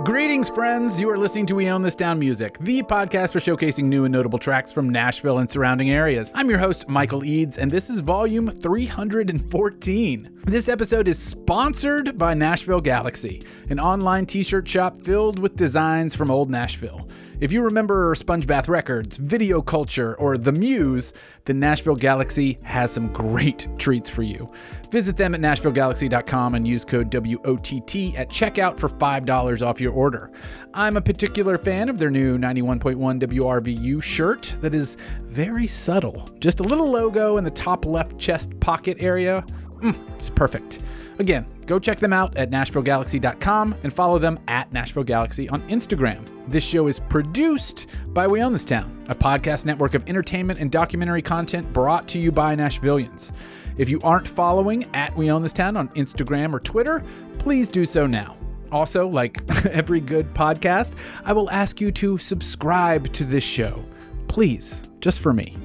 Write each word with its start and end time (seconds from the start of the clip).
Greetings, 0.00 0.48
friends. 0.48 0.98
You 0.98 1.10
are 1.10 1.18
listening 1.18 1.44
to 1.46 1.54
We 1.54 1.68
Own 1.68 1.82
This 1.82 1.94
Town 1.94 2.18
Music, 2.18 2.56
the 2.60 2.82
podcast 2.82 3.32
for 3.32 3.40
showcasing 3.40 3.84
new 3.84 4.06
and 4.06 4.12
notable 4.12 4.38
tracks 4.38 4.72
from 4.72 4.88
Nashville 4.88 5.38
and 5.38 5.48
surrounding 5.48 5.90
areas. 5.90 6.32
I'm 6.34 6.48
your 6.48 6.58
host, 6.58 6.88
Michael 6.88 7.24
Eads, 7.24 7.58
and 7.58 7.70
this 7.70 7.90
is 7.90 8.00
volume 8.00 8.48
314. 8.48 10.40
This 10.44 10.68
episode 10.70 11.08
is 11.08 11.18
sponsored 11.18 12.16
by 12.16 12.32
Nashville 12.32 12.80
Galaxy, 12.80 13.42
an 13.68 13.78
online 13.78 14.24
t 14.24 14.42
shirt 14.42 14.66
shop 14.66 14.96
filled 15.02 15.38
with 15.38 15.56
designs 15.56 16.16
from 16.16 16.30
old 16.30 16.50
Nashville. 16.50 17.06
If 17.42 17.50
you 17.50 17.60
remember 17.62 18.14
Sponge 18.14 18.46
Bath 18.46 18.68
Records, 18.68 19.18
Video 19.18 19.60
Culture, 19.60 20.14
or 20.20 20.38
The 20.38 20.52
Muse, 20.52 21.12
the 21.44 21.52
Nashville 21.52 21.96
Galaxy 21.96 22.56
has 22.62 22.92
some 22.92 23.12
great 23.12 23.66
treats 23.80 24.08
for 24.08 24.22
you. 24.22 24.48
Visit 24.92 25.16
them 25.16 25.34
at 25.34 25.40
NashvilleGalaxy.com 25.40 26.54
and 26.54 26.68
use 26.68 26.84
code 26.84 27.10
WOTT 27.10 28.16
at 28.16 28.28
checkout 28.30 28.78
for 28.78 28.88
$5 28.88 29.66
off 29.66 29.80
your 29.80 29.92
order. 29.92 30.30
I'm 30.72 30.96
a 30.96 31.00
particular 31.00 31.58
fan 31.58 31.88
of 31.88 31.98
their 31.98 32.10
new 32.12 32.38
91.1 32.38 33.20
WRVU 33.20 34.00
shirt 34.00 34.54
that 34.60 34.72
is 34.72 34.96
very 35.22 35.66
subtle. 35.66 36.28
Just 36.38 36.60
a 36.60 36.62
little 36.62 36.86
logo 36.86 37.38
in 37.38 37.42
the 37.42 37.50
top 37.50 37.84
left 37.84 38.18
chest 38.18 38.52
pocket 38.60 38.98
area. 39.00 39.44
Mm, 39.80 39.98
it's 40.14 40.30
perfect. 40.30 40.78
Again, 41.18 41.46
go 41.66 41.78
check 41.78 41.98
them 41.98 42.12
out 42.12 42.36
at 42.36 42.50
NashvilleGalaxy.com 42.50 43.76
and 43.82 43.92
follow 43.92 44.18
them 44.18 44.38
at 44.48 44.72
Nashville 44.72 45.04
Galaxy 45.04 45.48
on 45.48 45.62
Instagram. 45.68 46.26
This 46.48 46.64
show 46.64 46.86
is 46.86 47.00
produced 47.00 47.86
by 48.08 48.26
We 48.26 48.42
Own 48.42 48.52
This 48.52 48.64
Town, 48.64 49.04
a 49.08 49.14
podcast 49.14 49.66
network 49.66 49.94
of 49.94 50.08
entertainment 50.08 50.58
and 50.58 50.70
documentary 50.70 51.22
content 51.22 51.72
brought 51.72 52.08
to 52.08 52.18
you 52.18 52.32
by 52.32 52.56
Nashvillians. 52.56 53.30
If 53.76 53.88
you 53.88 54.00
aren't 54.02 54.28
following 54.28 54.84
at 54.94 55.16
We 55.16 55.30
Own 55.30 55.42
This 55.42 55.52
Town 55.52 55.76
on 55.76 55.88
Instagram 55.90 56.52
or 56.52 56.60
Twitter, 56.60 57.04
please 57.38 57.68
do 57.70 57.84
so 57.84 58.06
now. 58.06 58.36
Also, 58.70 59.06
like 59.06 59.40
every 59.66 60.00
good 60.00 60.32
podcast, 60.34 60.94
I 61.24 61.32
will 61.32 61.50
ask 61.50 61.80
you 61.80 61.92
to 61.92 62.18
subscribe 62.18 63.12
to 63.12 63.24
this 63.24 63.44
show. 63.44 63.84
Please, 64.28 64.88
just 65.00 65.20
for 65.20 65.32
me. 65.32 65.56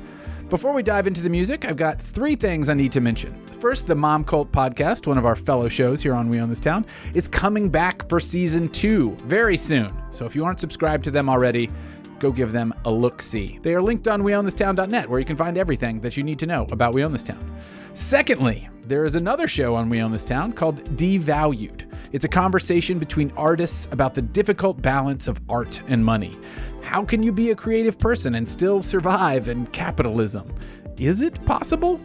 Before 0.50 0.74
we 0.74 0.84
dive 0.84 1.08
into 1.08 1.22
the 1.22 1.30
music, 1.30 1.66
I've 1.66 1.76
got 1.76 2.02
three 2.02 2.36
things 2.36 2.70
I 2.70 2.74
need 2.74 2.92
to 2.94 3.02
mention. 3.02 3.47
First, 3.60 3.88
the 3.88 3.96
Mom 3.96 4.24
Cult 4.24 4.52
podcast, 4.52 5.08
one 5.08 5.18
of 5.18 5.26
our 5.26 5.36
fellow 5.36 5.68
shows 5.68 6.04
here 6.04 6.14
on 6.14 6.30
We 6.30 6.40
Own 6.40 6.48
This 6.48 6.60
Town, 6.60 6.86
is 7.16 7.28
coming 7.28 7.70
back 7.70 8.08
for 8.08 8.20
season 8.20 8.70
two 8.70 9.16
very 9.26 9.58
soon. 9.58 10.00
So 10.12 10.28
if 10.28 10.36
you 10.36 10.46
aren't 10.46 10.60
subscribed 10.60 11.04
to 11.06 11.12
them 11.12 11.28
already, 11.28 11.72
go 12.20 12.32
give 12.32 12.52
them 12.52 12.72
a 12.86 12.92
look 12.92 13.20
see. 13.20 13.58
They 13.64 13.74
are 13.74 13.82
linked 13.82 14.08
on 14.08 14.22
weownthistown.net 14.22 15.10
where 15.10 15.18
you 15.18 15.26
can 15.26 15.36
find 15.36 15.58
everything 15.58 16.00
that 16.02 16.16
you 16.16 16.22
need 16.22 16.38
to 16.38 16.46
know 16.46 16.68
about 16.72 16.94
We 16.94 17.04
Own 17.04 17.12
This 17.12 17.24
Town. 17.24 17.58
Secondly, 17.96 18.70
there 18.84 19.06
is 19.06 19.16
another 19.16 19.48
show 19.48 19.74
on 19.74 19.90
We 19.90 20.02
Own 20.02 20.12
This 20.12 20.26
Town 20.26 20.54
called 20.54 20.84
Devalued. 20.96 21.92
It's 22.12 22.26
a 22.26 22.30
conversation 22.30 23.00
between 23.00 23.32
artists 23.36 23.88
about 23.92 24.14
the 24.14 24.22
difficult 24.22 24.84
balance 24.84 25.28
of 25.28 25.42
art 25.50 25.82
and 25.88 26.06
money. 26.06 26.38
How 26.84 27.04
can 27.04 27.24
you 27.24 27.32
be 27.32 27.50
a 27.50 27.56
creative 27.56 27.98
person 27.98 28.36
and 28.36 28.48
still 28.48 28.84
survive 28.84 29.48
in 29.48 29.66
capitalism? 29.68 30.54
Is 31.00 31.22
it 31.22 31.44
possible? 31.44 32.00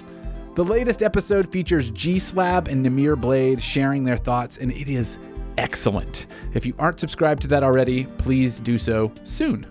The 0.55 0.63
latest 0.63 1.03
episode 1.03 1.51
features 1.51 1.91
G 1.93 2.19
Slab 2.19 2.69
and 2.69 2.85
Namir 2.85 3.19
Blade 3.19 3.59
sharing 3.59 4.05
their 4.05 4.19
thoughts, 4.19 4.59
and 4.59 4.71
it 4.71 4.87
is 4.87 5.19
excellent. 5.57 6.27
If 6.53 6.67
you 6.67 6.75
aren't 6.79 7.01
subscribed 7.01 7.41
to 7.43 7.49
that 7.49 7.63
already, 7.63 8.05
please 8.19 8.61
do 8.61 8.77
so 8.77 9.11
soon. 9.25 9.67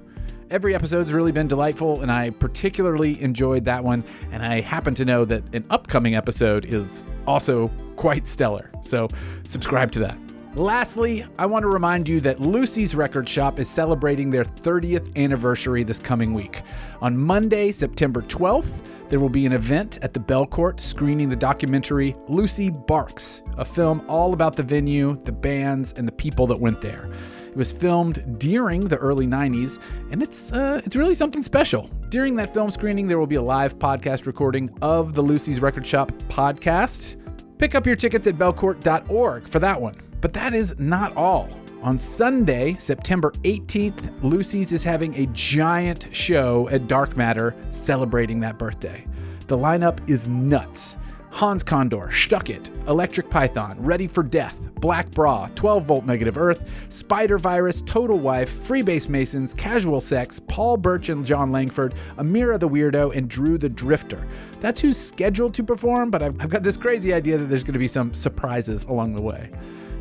Every 0.50 0.74
episode's 0.74 1.14
really 1.14 1.32
been 1.32 1.48
delightful, 1.48 2.02
and 2.02 2.12
I 2.12 2.32
particularly 2.32 3.22
enjoyed 3.22 3.64
that 3.66 3.84
one. 3.84 4.04
And 4.32 4.44
I 4.44 4.62
happen 4.62 4.96
to 4.96 5.06
know 5.06 5.24
that 5.26 5.44
an 5.54 5.68
upcoming 5.70 6.16
episode 6.16 6.66
is 6.66 7.06
also 7.28 7.68
quite 7.96 8.26
stellar. 8.26 8.72
So, 8.82 9.08
subscribe 9.44 9.92
to 9.92 10.00
that. 10.00 10.18
Lastly, 10.56 11.24
I 11.38 11.46
want 11.46 11.62
to 11.62 11.70
remind 11.70 12.10
you 12.10 12.20
that 12.22 12.42
Lucy's 12.42 12.96
Record 12.96 13.30
Shop 13.30 13.60
is 13.60 13.70
celebrating 13.70 14.32
their 14.32 14.44
30th 14.44 15.16
anniversary 15.16 15.84
this 15.84 16.00
coming 16.00 16.34
week. 16.34 16.64
On 17.02 17.16
Monday, 17.16 17.72
September 17.72 18.22
12th, 18.24 18.82
there 19.12 19.20
will 19.20 19.30
be 19.30 19.46
an 19.46 19.52
event 19.52 20.00
at 20.02 20.14
the 20.14 20.22
Belcourt 20.22 20.80
screening 20.80 21.28
the 21.28 21.36
documentary 21.36 22.16
Lucy 22.30 22.70
Barks, 22.70 23.44
a 23.58 23.66
film 23.66 24.06
all 24.08 24.32
about 24.32 24.56
the 24.56 24.64
venue, 24.64 25.22
the 25.26 25.34
bands, 25.34 25.94
and 25.98 26.08
the 26.08 26.14
people 26.14 26.48
that 26.48 26.58
went 26.58 26.80
there. 26.80 27.10
It 27.50 27.58
was 27.58 27.74
filmed 27.74 28.40
during 28.40 28.80
the 28.80 28.96
early 28.96 29.28
90s, 29.28 29.80
and 30.12 30.24
it's 30.24 30.54
uh, 30.54 30.82
it's 30.86 30.96
really 30.96 31.14
something 31.14 31.44
special. 31.44 31.90
During 32.08 32.38
that 32.38 32.54
film 32.54 32.72
screening, 32.72 33.06
there 33.06 33.20
will 33.20 33.28
be 33.28 33.36
a 33.36 33.42
live 33.42 33.78
podcast 33.78 34.28
recording 34.28 34.70
of 34.82 35.14
the 35.14 35.22
Lucy's 35.22 35.60
Record 35.60 35.86
Shop 35.86 36.14
podcast. 36.30 37.18
Pick 37.58 37.76
up 37.76 37.86
your 37.86 37.98
tickets 37.98 38.28
at 38.28 38.38
belcourt.org 38.38 39.44
for 39.46 39.60
that 39.60 39.80
one. 39.80 39.96
But 40.22 40.32
that 40.34 40.54
is 40.54 40.74
not 40.80 41.16
all. 41.18 41.50
On 41.82 41.98
Sunday, 41.98 42.76
September 42.78 43.32
18th, 43.44 44.24
Lucy's 44.24 44.72
is 44.72 44.84
having 44.84 45.16
a 45.16 45.26
giant 45.34 46.08
show 46.12 46.70
at 46.70 46.88
Dark 46.88 47.18
Matter 47.18 47.56
celebrating 47.72 48.40
that 48.42 48.60
birthday. 48.60 49.04
The 49.52 49.58
lineup 49.58 50.10
is 50.10 50.30
nuts. 50.30 50.96
Hans 51.30 51.62
Condor, 51.62 52.10
Stuck 52.10 52.50
It, 52.50 52.72
Electric 52.88 53.30
Python, 53.30 53.76
Ready 53.84 54.08
for 54.08 54.24
Death, 54.24 54.58
Black 54.76 55.12
Bra, 55.12 55.50
12 55.56 55.84
Volt 55.84 56.06
Negative 56.06 56.38
Earth, 56.38 56.72
Spider 56.88 57.38
Virus, 57.38 57.82
Total 57.82 58.18
Wife, 58.18 58.50
Freebase 58.50 59.10
Masons, 59.10 59.54
Casual 59.54 60.00
Sex, 60.00 60.40
Paul 60.40 60.78
Burch 60.78 61.10
and 61.10 61.26
Jon 61.26 61.52
Langford, 61.52 61.96
Amira 62.18 62.58
the 62.58 62.70
Weirdo, 62.70 63.14
and 63.14 63.30
Drew 63.30 63.58
the 63.58 63.68
Drifter. 63.68 64.26
That's 64.62 64.80
who's 64.80 64.96
scheduled 64.96 65.54
to 65.56 65.66
perform, 65.66 66.12
but 66.12 66.24
I've, 66.24 66.40
I've 66.40 66.50
got 66.50 66.64
this 66.64 66.78
crazy 66.78 67.14
idea 67.14 67.38
that 67.38 67.48
there's 67.48 67.66
going 67.66 67.74
to 67.74 67.80
be 67.80 67.90
some 67.90 68.14
surprises 68.14 68.86
along 68.86 69.16
the 69.16 69.22
way. 69.22 69.52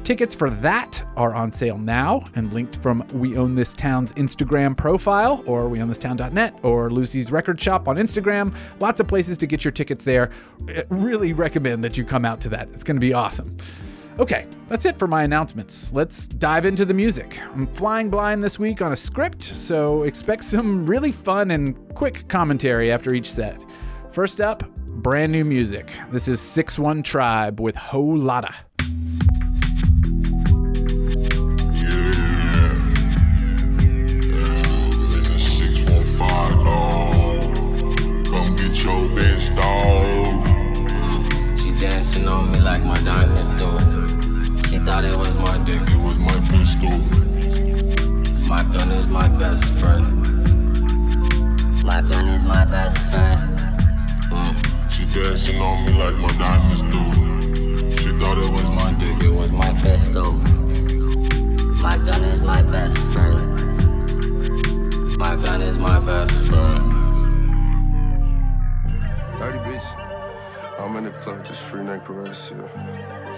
Tickets 0.02 0.34
for 0.34 0.50
that 0.50 1.04
are 1.16 1.34
on 1.34 1.52
sale 1.52 1.78
now 1.78 2.22
and 2.34 2.52
linked 2.52 2.76
from 2.76 3.06
We 3.12 3.36
Own 3.36 3.54
This 3.54 3.74
Town's 3.74 4.12
Instagram 4.14 4.76
profile 4.76 5.44
or 5.46 5.68
weownthistown.net 5.68 6.58
or 6.62 6.90
Lucy's 6.90 7.30
Record 7.30 7.60
Shop 7.60 7.86
on 7.86 7.96
Instagram. 7.96 8.54
Lots 8.80 8.98
of 8.98 9.06
places 9.06 9.38
to 9.38 9.46
get 9.46 9.62
your 9.62 9.72
tickets 9.72 10.04
there. 10.04 10.30
I 10.68 10.82
really 10.88 11.32
recommend 11.32 11.84
that 11.84 11.96
you 11.96 12.04
come 12.04 12.24
out 12.24 12.40
to 12.40 12.48
that. 12.48 12.68
It's 12.70 12.82
going 12.82 12.96
to 12.96 13.00
be 13.00 13.12
awesome. 13.12 13.56
Okay, 14.18 14.46
that's 14.66 14.84
it 14.84 14.98
for 14.98 15.06
my 15.06 15.22
announcements. 15.22 15.92
Let's 15.92 16.26
dive 16.26 16.66
into 16.66 16.84
the 16.84 16.94
music. 16.94 17.38
I'm 17.54 17.66
flying 17.68 18.10
blind 18.10 18.42
this 18.42 18.58
week 18.58 18.82
on 18.82 18.92
a 18.92 18.96
script, 18.96 19.42
so 19.42 20.02
expect 20.02 20.44
some 20.44 20.84
really 20.86 21.12
fun 21.12 21.52
and 21.52 21.76
quick 21.94 22.26
commentary 22.28 22.90
after 22.90 23.14
each 23.14 23.30
set. 23.30 23.64
First 24.10 24.40
up, 24.40 24.68
brand 25.02 25.30
new 25.30 25.44
music. 25.44 25.92
This 26.10 26.26
is 26.26 26.40
6 26.40 26.78
1 26.78 27.02
Tribe 27.02 27.60
with 27.60 27.76
Ho 27.76 28.02
Lotta. 28.02 28.54
Your 38.82 39.08
bitch, 39.16 39.54
dog. 39.54 40.46
She 41.58 41.70
dancing 41.78 42.26
on 42.26 42.50
me 42.50 42.60
like 42.60 42.82
my 42.84 43.00
diamonds 43.02 43.48
do. 43.60 44.68
She 44.68 44.78
thought 44.78 45.04
it 45.04 45.16
was 45.16 45.36
my 45.36 45.58
dick, 45.58 45.82
it 45.82 45.96
was 45.96 46.16
my 46.16 46.40
pistol. 46.48 46.98
My 48.48 48.62
gun 48.62 48.90
is 48.92 49.06
my 49.06 49.28
best 49.28 49.64
friend. 49.74 50.20
My 51.84 52.00
gun 52.00 52.28
is 52.28 52.44
my 52.44 52.64
best 52.64 52.98
friend. 53.10 53.60
Uh, 54.32 54.54
she 54.88 55.04
dancing 55.06 55.60
on 55.60 55.84
me 55.84 55.92
like 55.92 56.16
my 56.16 56.32
diamonds 56.38 56.82
do. 56.94 58.00
She 58.02 58.18
thought 58.18 58.38
it 58.38 58.50
was 58.50 58.70
my 58.70 58.92
dick, 58.94 59.22
it 59.22 59.30
was 59.30 59.50
my 59.50 59.72
pistol. 59.82 60.32
My 60.32 61.98
gun 61.98 62.22
is 62.24 62.40
my 62.40 62.62
best 62.62 62.98
friend. 63.12 63.58
My 65.18 65.36
gun 65.36 65.60
is 65.60 65.78
my 65.78 66.00
best 66.00 66.32
friend. 66.46 66.99
Dirty 69.40 69.58
bitch. 69.60 70.78
I'm 70.78 70.96
in 70.96 71.04
the 71.04 71.12
club, 71.12 71.46
just 71.46 71.64
free 71.64 71.82
name 71.82 72.00
caress, 72.00 72.52
yeah. 72.54 72.68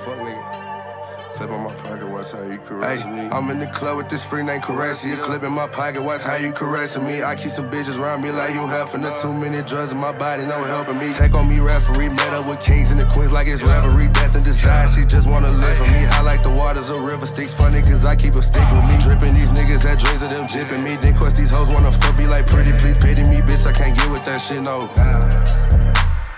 Fuck 0.04 0.18
nigga. 0.18 1.34
Clip 1.36 1.48
on 1.48 1.62
my 1.62 1.72
pocket, 1.74 2.08
watch 2.08 2.32
how 2.32 2.42
you 2.42 2.58
caress 2.58 3.06
me. 3.06 3.20
I'm 3.30 3.48
in 3.50 3.60
the 3.60 3.68
club 3.68 3.98
with 3.98 4.08
this 4.08 4.24
free 4.26 4.42
name 4.42 4.60
caress, 4.60 5.06
yeah. 5.06 5.14
Clip 5.22 5.44
in 5.44 5.52
my 5.52 5.68
pocket, 5.68 6.02
watch 6.02 6.24
how 6.24 6.34
you 6.34 6.50
caressing 6.50 7.06
me. 7.06 7.22
I 7.22 7.36
keep 7.36 7.52
some 7.52 7.70
bitches 7.70 8.00
around 8.00 8.20
me 8.20 8.32
like 8.32 8.52
you 8.52 8.66
helping 8.66 9.02
the 9.02 9.14
too 9.14 9.32
many 9.32 9.62
drugs 9.62 9.92
in 9.92 9.98
my 9.98 10.10
body, 10.10 10.44
no 10.44 10.64
helping 10.64 10.98
me. 10.98 11.12
Take 11.12 11.34
on 11.34 11.48
me 11.48 11.60
referee, 11.60 12.08
met 12.08 12.34
up 12.34 12.48
with 12.48 12.58
kings 12.58 12.90
and 12.90 13.00
the 13.00 13.06
queens 13.06 13.30
like 13.30 13.46
it's 13.46 13.62
reverie. 13.62 14.08
Death 14.08 14.34
and 14.34 14.44
desire, 14.44 14.88
she 14.88 15.04
just 15.04 15.28
wanna 15.28 15.52
live 15.52 15.76
for 15.76 15.86
me. 15.86 16.02
High 16.02 16.22
like 16.22 16.42
the 16.42 16.50
waters 16.50 16.90
of 16.90 17.00
river, 17.04 17.26
sticks 17.26 17.54
funny 17.54 17.80
cause 17.80 18.04
I 18.04 18.16
keep 18.16 18.34
a 18.34 18.42
stick 18.42 18.68
with 18.72 18.84
me. 18.86 18.98
Dripping 18.98 19.34
these 19.34 19.52
niggas 19.52 19.86
had 19.88 20.00
dreams 20.00 20.24
of 20.24 20.30
them 20.30 20.48
jipping 20.48 20.82
me. 20.82 20.96
Then 20.96 21.16
quest 21.16 21.36
these 21.36 21.50
hoes 21.50 21.68
wanna 21.68 21.92
fuck 21.92 22.18
me 22.18 22.26
like 22.26 22.48
pretty, 22.48 22.72
please 22.72 22.98
pity 22.98 23.22
me, 23.22 23.36
bitch. 23.36 23.66
I 23.66 23.72
can't 23.72 23.96
get 23.96 24.10
with 24.10 24.24
that 24.24 24.38
shit, 24.38 24.60
no. 24.60 24.90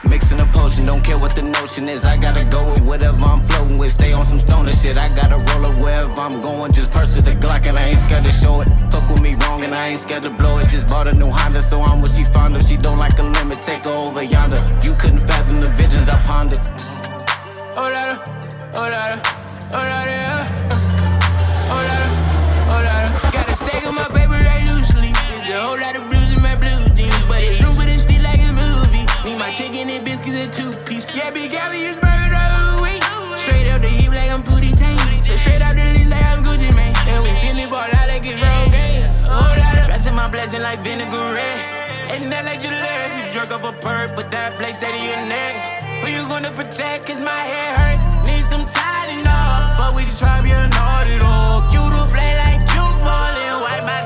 Mixing 0.08 0.40
a 0.40 0.46
potion, 0.46 0.86
don't 0.86 1.02
care 1.02 1.18
what 1.18 1.34
the 1.34 1.42
notion 1.42 1.88
is. 1.88 2.04
I 2.04 2.16
gotta 2.16 2.44
go 2.44 2.70
with 2.70 2.82
whatever 2.82 3.24
I'm 3.24 3.40
floating 3.48 3.78
with. 3.78 3.92
Stay 3.92 4.12
on 4.12 4.24
some 4.24 4.38
stoner 4.38 4.72
shit. 4.72 4.96
I 4.96 5.08
gotta 5.14 5.36
roll 5.52 5.66
up 5.66 5.74
wherever 5.78 6.12
I'm 6.20 6.40
going. 6.40 6.72
Just 6.72 6.90
purchase 6.92 7.26
a 7.26 7.34
Glock 7.34 7.66
and 7.66 7.78
I 7.78 7.88
ain't 7.88 7.98
scared 8.00 8.24
to 8.24 8.32
show 8.32 8.60
it. 8.60 8.68
Fuck 8.90 9.08
with 9.10 9.22
me 9.22 9.34
wrong 9.34 9.64
and 9.64 9.74
I 9.74 9.88
ain't 9.88 10.00
scared 10.00 10.22
to 10.24 10.30
blow 10.30 10.58
it. 10.58 10.68
Just 10.68 10.86
bought 10.88 11.08
a 11.08 11.12
new 11.12 11.30
Honda, 11.30 11.62
so 11.62 11.82
I'm 11.82 12.00
what 12.00 12.10
she 12.10 12.24
fond 12.24 12.56
of. 12.56 12.62
She 12.62 12.76
don't 12.76 12.98
like 12.98 13.18
a 13.18 13.22
limit, 13.22 13.58
take 13.58 13.84
her 13.84 13.90
over 13.90 14.22
yonder. 14.22 14.62
You 14.82 14.94
couldn't 14.94 15.26
fathom 15.26 15.60
the 15.60 15.70
visions 15.70 16.08
I 16.08 16.16
pondered. 16.22 16.60
Oh, 17.76 17.88
that, 17.90 18.28
oh, 18.74 18.88
that, 18.88 19.18
oh, 19.72 19.84
that, 19.90 20.06
yeah. 20.06 20.70
Oh, 21.74 21.82
that, 21.88 22.08
oh. 22.70 23.30
Got 23.32 23.48
a 23.48 23.54
stake 23.54 23.86
on 23.86 23.94
my 23.94 24.08
baby 24.08 24.44
right 24.44 24.64
loosely. 24.66 25.10
It's 25.10 25.48
a 25.48 25.60
whole 25.60 25.78
lot 25.78 25.96
of 25.96 26.03
Chicken 29.54 29.88
and 29.88 30.04
biscuits 30.04 30.34
and 30.34 30.52
two 30.52 30.74
piece. 30.84 31.06
Yeah, 31.14 31.30
big 31.30 31.52
Gabby, 31.52 31.78
you 31.78 31.94
burger 32.02 32.34
all 32.34 32.82
week. 32.82 32.98
Straight 33.38 33.70
up 33.70 33.82
the 33.82 33.88
heat 33.88 34.10
like 34.10 34.28
I'm 34.28 34.42
Pootie 34.42 34.76
Tang. 34.76 34.98
Straight 35.22 35.62
up 35.62 35.78
the 35.78 35.94
lead 35.94 36.08
like 36.08 36.26
I'm 36.26 36.42
Gucci 36.42 36.74
Mane. 36.74 36.90
And 37.06 37.22
we 37.22 37.30
finna 37.38 37.70
ball 37.70 37.86
out 37.86 38.08
like 38.10 38.26
it's 38.26 38.42
Rogaine. 38.42 39.14
Oh, 39.30 39.54
lot 39.54 39.86
Dressing 39.86 40.16
my 40.16 40.26
blessing 40.26 40.60
like 40.60 40.82
vinaigrette. 40.82 41.62
Ain't 42.10 42.30
that 42.34 42.44
like 42.44 42.64
you 42.64 42.70
left? 42.70 43.14
You 43.14 43.30
drunk 43.30 43.52
off 43.52 43.62
a 43.62 43.70
perk, 43.78 44.16
but 44.16 44.32
that 44.32 44.56
place 44.56 44.78
steady 44.78 44.98
your 45.06 45.22
neck. 45.30 45.54
Who 46.02 46.10
you 46.10 46.26
gonna 46.26 46.50
protect? 46.50 47.06
Cause 47.06 47.20
my 47.20 47.30
head 47.30 47.78
hurt. 47.78 48.26
Need 48.26 48.42
some 48.50 48.66
Tylenol. 48.66 49.76
Fuck 49.78 49.94
with 49.94 50.10
your 50.10 50.18
tribe, 50.18 50.50
you're 50.50 50.66
not 50.74 51.06
all. 51.22 51.62
You 51.70 51.78
to 51.94 52.02
play 52.10 52.34
like 52.42 52.58
you 52.74 52.86
ballin'. 53.06 53.62
Wipe 53.62 53.86
my 53.86 54.02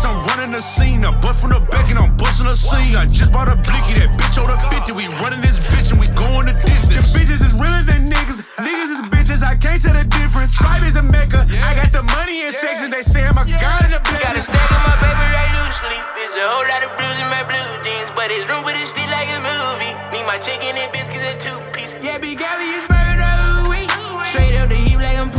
hundreds, 0.00 0.04
I'm 0.04 0.26
running 0.28 0.52
the 0.52 0.60
scene. 0.60 1.04
I 1.04 1.18
butt 1.20 1.36
from 1.36 1.50
the 1.50 1.60
back 1.60 1.90
and 1.90 1.98
I'm 1.98 2.16
busting 2.16 2.46
the 2.46 2.54
scene. 2.54 2.96
I 2.96 3.06
just 3.06 3.32
bought 3.32 3.48
a 3.48 3.56
blicky, 3.56 4.00
that 4.00 4.10
bitch 4.16 4.38
over 4.40 4.56
50. 4.72 4.92
We 4.92 5.08
running 5.20 5.40
this 5.40 5.58
bitch 5.58 5.92
and 5.92 6.00
we 6.00 6.08
going 6.16 6.46
the 6.46 6.54
distance. 6.64 7.12
The 7.12 7.18
bitches 7.18 7.42
is 7.44 7.52
realer 7.54 7.82
than 7.84 8.08
niggas. 8.08 8.44
Niggas 8.60 8.90
is 8.96 9.02
bitches, 9.12 9.42
I 9.42 9.56
can't 9.56 9.80
tell 9.80 9.94
the 9.94 10.04
difference. 10.04 10.56
Tribe 10.56 10.84
is 10.84 10.94
the 10.94 11.02
mecca. 11.02 11.46
I 11.48 11.74
got 11.74 11.92
the 11.92 12.02
money 12.16 12.46
in 12.46 12.52
section, 12.52 12.90
they 12.90 13.02
say 13.02 13.24
I'm 13.24 13.36
a 13.36 13.44
god 13.44 13.84
in 13.84 13.92
the 13.92 14.00
blessing. 14.00 14.24
Got 14.24 14.36
a 14.36 14.42
stack 14.44 14.70
of 14.70 14.82
my 14.84 14.96
baby 15.00 15.26
right 15.32 15.52
loose 15.60 15.76
sleep. 15.80 16.04
There's 16.16 16.36
a 16.36 16.46
whole 16.48 16.66
lot 16.66 16.82
of 16.84 16.90
blues 16.96 17.18
in 17.20 17.28
my 17.28 17.44
blue 17.44 17.70
jeans, 17.84 18.10
but 18.16 18.30
it's 18.30 18.48
room 18.48 18.64
for 18.64 18.72
this 18.72 18.90
still 18.90 19.10
like 19.10 19.28
a 19.28 19.40
movie. 19.40 19.92
Need 20.12 20.26
my 20.26 20.38
chicken 20.38 20.76
and 20.76 20.90
biscuits 20.92 21.24
at 21.24 21.38
two 21.40 21.58
piece. 21.76 21.92
Yeah, 22.00 22.18
big 22.18 22.38
Gabby, 22.38 22.64
you 22.64 22.80
burger 22.88 23.16
the 23.20 23.68
week. 23.68 23.90
Straight 24.26 24.56
up 24.56 24.68
the 24.68 24.76
heap 24.76 24.98
like 24.98 25.18
I'm 25.18 25.30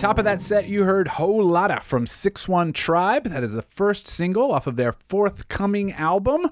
top 0.00 0.16
of 0.16 0.24
that 0.24 0.40
set, 0.40 0.66
you 0.66 0.84
heard 0.84 1.10
Lotta 1.18 1.80
from 1.80 2.06
6 2.06 2.48
1 2.48 2.72
Tribe. 2.72 3.24
That 3.24 3.42
is 3.42 3.52
the 3.52 3.60
first 3.60 4.08
single 4.08 4.50
off 4.50 4.66
of 4.66 4.76
their 4.76 4.92
forthcoming 4.92 5.92
album. 5.92 6.48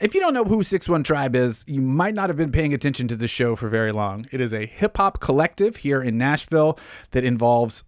If 0.00 0.14
you 0.14 0.20
don't 0.20 0.32
know 0.32 0.44
who 0.44 0.62
6 0.62 0.88
1 0.88 1.02
Tribe 1.02 1.34
is, 1.34 1.64
you 1.66 1.80
might 1.80 2.14
not 2.14 2.30
have 2.30 2.36
been 2.36 2.52
paying 2.52 2.72
attention 2.72 3.08
to 3.08 3.16
the 3.16 3.26
show 3.26 3.56
for 3.56 3.68
very 3.68 3.90
long. 3.90 4.24
It 4.30 4.40
is 4.40 4.54
a 4.54 4.66
hip 4.66 4.98
hop 4.98 5.18
collective 5.18 5.76
here 5.76 6.00
in 6.00 6.16
Nashville 6.16 6.78
that 7.10 7.24
involves 7.24 7.82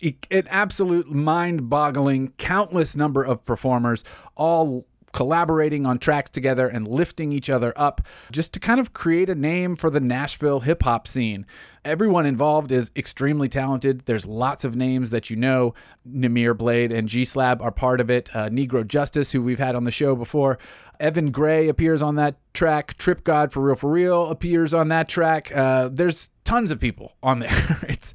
an 0.00 0.46
absolute 0.48 1.10
mind 1.10 1.68
boggling, 1.68 2.32
countless 2.38 2.96
number 2.96 3.22
of 3.22 3.44
performers, 3.44 4.02
all 4.34 4.86
collaborating 5.12 5.86
on 5.86 5.98
tracks 5.98 6.30
together 6.30 6.68
and 6.68 6.86
lifting 6.86 7.32
each 7.32 7.50
other 7.50 7.72
up 7.76 8.06
just 8.30 8.52
to 8.54 8.60
kind 8.60 8.80
of 8.80 8.92
create 8.92 9.28
a 9.28 9.34
name 9.34 9.76
for 9.76 9.90
the 9.90 10.00
Nashville 10.00 10.60
hip 10.60 10.82
hop 10.82 11.06
scene. 11.08 11.46
Everyone 11.84 12.26
involved 12.26 12.70
is 12.70 12.90
extremely 12.96 13.48
talented. 13.48 14.00
There's 14.00 14.26
lots 14.26 14.64
of 14.64 14.76
names 14.76 15.10
that 15.10 15.30
you 15.30 15.36
know. 15.36 15.74
Namir 16.06 16.56
Blade 16.56 16.92
and 16.92 17.08
G 17.08 17.24
Slab 17.24 17.62
are 17.62 17.70
part 17.70 18.00
of 18.00 18.10
it. 18.10 18.34
Uh, 18.34 18.48
Negro 18.48 18.86
Justice, 18.86 19.32
who 19.32 19.42
we've 19.42 19.58
had 19.58 19.74
on 19.74 19.84
the 19.84 19.90
show 19.90 20.14
before. 20.14 20.58
Evan 21.00 21.30
Gray 21.30 21.68
appears 21.68 22.02
on 22.02 22.16
that 22.16 22.36
track. 22.52 22.96
Trip 22.98 23.24
God 23.24 23.52
for 23.52 23.60
Real 23.60 23.76
For 23.76 23.90
Real 23.90 24.28
appears 24.28 24.74
on 24.74 24.88
that 24.88 25.08
track. 25.08 25.54
Uh, 25.54 25.88
there's 25.88 26.30
tons 26.44 26.72
of 26.72 26.80
people 26.80 27.16
on 27.22 27.38
there. 27.38 27.78
it's 27.88 28.14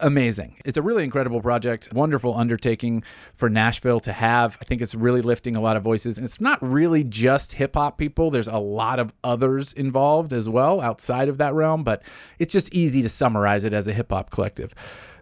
amazing. 0.00 0.56
It's 0.64 0.76
a 0.76 0.82
really 0.82 1.04
incredible 1.04 1.40
project, 1.40 1.92
wonderful 1.92 2.36
undertaking 2.36 3.02
for 3.34 3.48
Nashville 3.48 4.00
to 4.00 4.12
have. 4.12 4.58
I 4.60 4.64
think 4.64 4.80
it's 4.80 4.94
really 4.94 5.22
lifting 5.22 5.56
a 5.56 5.60
lot 5.60 5.76
of 5.76 5.82
voices. 5.82 6.16
And 6.16 6.24
it's 6.24 6.40
not 6.40 6.62
really 6.62 7.04
just 7.04 7.52
hip 7.52 7.74
hop 7.74 7.98
people, 7.98 8.30
there's 8.30 8.48
a 8.48 8.58
lot 8.58 8.98
of 8.98 9.12
others 9.24 9.72
involved 9.72 10.32
as 10.32 10.48
well 10.48 10.80
outside 10.80 11.28
of 11.28 11.38
that 11.38 11.54
realm, 11.54 11.84
but 11.84 12.02
it's 12.38 12.52
just 12.52 12.74
easy 12.74 13.02
to 13.02 13.08
summarize 13.08 13.64
it 13.64 13.72
as 13.72 13.86
a 13.88 13.92
hip 13.92 14.10
hop 14.10 14.30
collective. 14.30 14.74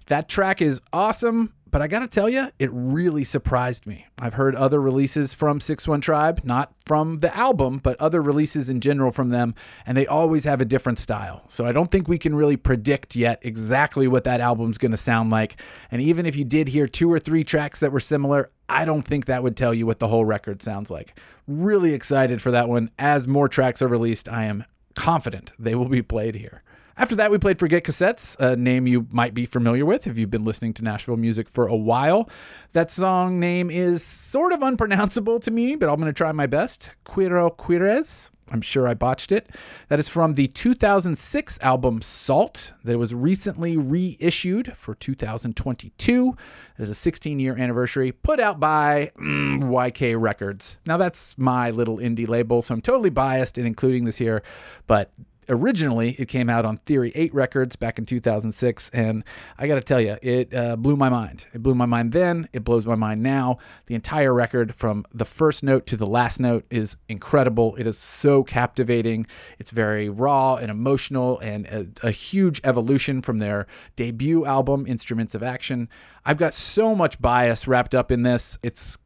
That 0.07 0.29
track 0.29 0.63
is 0.63 0.81
awesome. 0.93 1.53
But 1.71 1.83
I 1.83 1.87
got 1.87 2.01
to 2.01 2.07
tell 2.07 2.29
you, 2.29 2.49
it 2.59 2.71
really 2.73 3.25
surprised 3.25 3.87
me. 3.87 4.07
I've 4.19 4.35
heard 4.35 4.55
other 4.55 4.81
releases 4.81 5.35
from 5.35 5.59
6-1 5.59 6.01
Tribe, 6.01 6.41
not 6.45 6.73
from 6.85 7.19
the 7.19 7.35
album, 7.37 7.79
but 7.79 8.01
other 8.01 8.23
releases 8.23 8.71
in 8.71 8.81
general 8.81 9.13
from 9.13 9.31
them, 9.31 9.55
and 9.85 9.97
they 9.97 10.07
always 10.07 10.45
have 10.45 10.61
a 10.61 10.65
different 10.65 10.99
style. 10.99 11.45
So 11.49 11.67
I 11.67 11.73
don't 11.73 11.91
think 11.91 12.09
we 12.09 12.19
can 12.19 12.35
really 12.35 12.57
predict 12.57 13.17
yet 13.17 13.39
exactly 13.43 14.09
what 14.09 14.25
that 14.25 14.41
album's 14.41 14.79
going 14.79 14.93
to 14.93 14.97
sound 14.97 15.31
like. 15.31 15.61
And 15.91 16.01
even 16.01 16.25
if 16.25 16.37
you 16.37 16.45
did 16.45 16.69
hear 16.69 16.89
two 16.89 17.13
or 17.13 17.19
three 17.19 17.45
tracks 17.45 17.81
that 17.81 17.93
were 17.93 18.01
similar, 18.01 18.51
I 18.69 18.85
don't 18.85 19.03
think 19.03 19.27
that 19.27 19.43
would 19.43 19.57
tell 19.57 19.75
you 19.75 19.87
what 19.87 19.99
the 19.99 20.09
whole 20.09 20.25
record 20.25 20.63
sounds 20.63 20.91
like. 20.91 21.19
Really 21.47 21.93
excited 21.93 22.41
for 22.41 22.51
that 22.51 22.69
one. 22.69 22.91
As 22.99 23.29
more 23.29 23.49
tracks 23.49 23.83
are 23.83 23.89
released, 23.89 24.29
I 24.29 24.45
am 24.45 24.65
confident 24.95 25.53
they 25.59 25.75
will 25.75 25.89
be 25.89 26.03
played 26.03 26.35
here. 26.35 26.63
After 26.99 27.15
that, 27.15 27.31
we 27.31 27.39
played 27.39 27.61
Forget 27.61 27.85
Cassettes, 27.85 28.37
a 28.41 28.57
name 28.57 28.89
you 28.89 29.07
might 29.13 29.33
be 29.33 29.47
familiar 29.47 29.87
with 29.87 30.09
if 30.09 30.19
you've 30.19 30.33
been 30.33 30.43
listening 30.43 30.75
to 30.75 30.83
Nashville 30.83 31.17
music 31.17 31.49
for 31.49 31.69
a 31.69 31.77
while. 31.77 32.29
That 32.73 32.91
song 32.91 33.39
name 33.39 33.71
is 33.71 34.03
sort 34.03 34.53
of 34.53 34.63
unpronounceable 34.63 35.39
to 35.41 35.53
me, 35.53 35.77
but 35.77 35.89
I'm 35.89 36.01
going 36.01 36.09
to 36.09 36.13
try 36.13 36.33
my 36.33 36.47
best. 36.47 36.91
Quiro 37.05 37.51
Quires. 37.51 38.33
I'm 38.51 38.61
sure 38.61 38.89
I 38.89 38.95
botched 38.95 39.31
it. 39.31 39.49
That 39.89 40.01
is 40.01 40.09
from 40.09 40.35
the 40.35 40.49
2006 40.49 41.59
album 41.63 42.03
Salt 42.03 42.73
that 42.83 42.99
was 42.99 43.15
recently 43.15 43.77
reissued 43.77 44.77
for 44.77 44.97
2022. 44.97 46.37
It 46.79 46.83
is 46.83 46.91
a 46.91 46.97
16 46.97 47.39
year 47.39 47.57
anniversary 47.57 48.11
put 48.11 48.41
out 48.41 48.59
by 48.59 49.13
mm, 49.17 49.63
YK 49.63 50.21
Records. 50.21 50.79
Now, 50.85 50.97
that's 50.97 51.39
my 51.39 51.71
little 51.71 51.99
indie 51.99 52.27
label, 52.27 52.61
so 52.61 52.75
I'm 52.75 52.81
totally 52.81 53.11
biased 53.11 53.57
in 53.57 53.67
including 53.67 54.05
this 54.05 54.17
here, 54.17 54.43
but 54.89 55.13
originally 55.49 56.17
it 56.19 56.27
came 56.29 56.49
out 56.49 56.65
on 56.65 56.77
Theory 56.77 57.13
8 57.15 57.35
Records 57.35 57.77
back 57.77 57.99
in 57.99 58.07
2006, 58.07 58.91
and 58.91 59.25
I 59.59 59.67
got 59.67 59.77
to 59.77 59.81
tell 59.81 60.01
you, 60.01 60.17
it 60.23 60.53
uh, 60.55 60.77
blew 60.77 60.97
my 60.97 61.09
mind. 61.09 61.47
It 61.53 61.63
blew 61.63 61.75
my 61.75 61.87
mind 61.87 62.13
then, 62.13 62.49
it 62.53 62.65
blows 62.65 62.87
my 62.87 62.95
mind 62.95 63.23
now. 63.23 63.59
The 63.87 63.95
entire 63.95 64.35
record, 64.35 64.75
from 64.75 65.05
the 65.13 65.25
first 65.25 65.63
note 65.63 65.87
to 65.87 65.97
the 65.97 66.07
last 66.07 66.41
note, 66.41 66.65
is 66.71 66.97
incredible. 67.09 67.77
It 67.77 67.87
is 67.87 67.99
so 67.99 68.43
captivating. 68.43 69.27
It's 69.59 69.71
very 69.71 70.09
raw 70.09 70.57
and 70.57 70.71
emotional, 70.71 71.39
and 71.41 71.67
a, 71.67 71.87
a 72.03 72.11
huge 72.11 72.61
evolution 72.65 73.23
from 73.23 73.39
their 73.39 73.67
debut 73.97 74.45
album, 74.45 74.87
Instruments 74.87 75.35
of 75.35 75.43
Action. 75.43 75.89
I've 76.25 76.39
got 76.39 76.55
so 76.55 76.95
much 76.95 77.21
bias 77.21 77.67
wrapped 77.67 77.95
up 77.95 78.13
in 78.13 78.23
this. 78.23 78.59
It's 78.63 78.99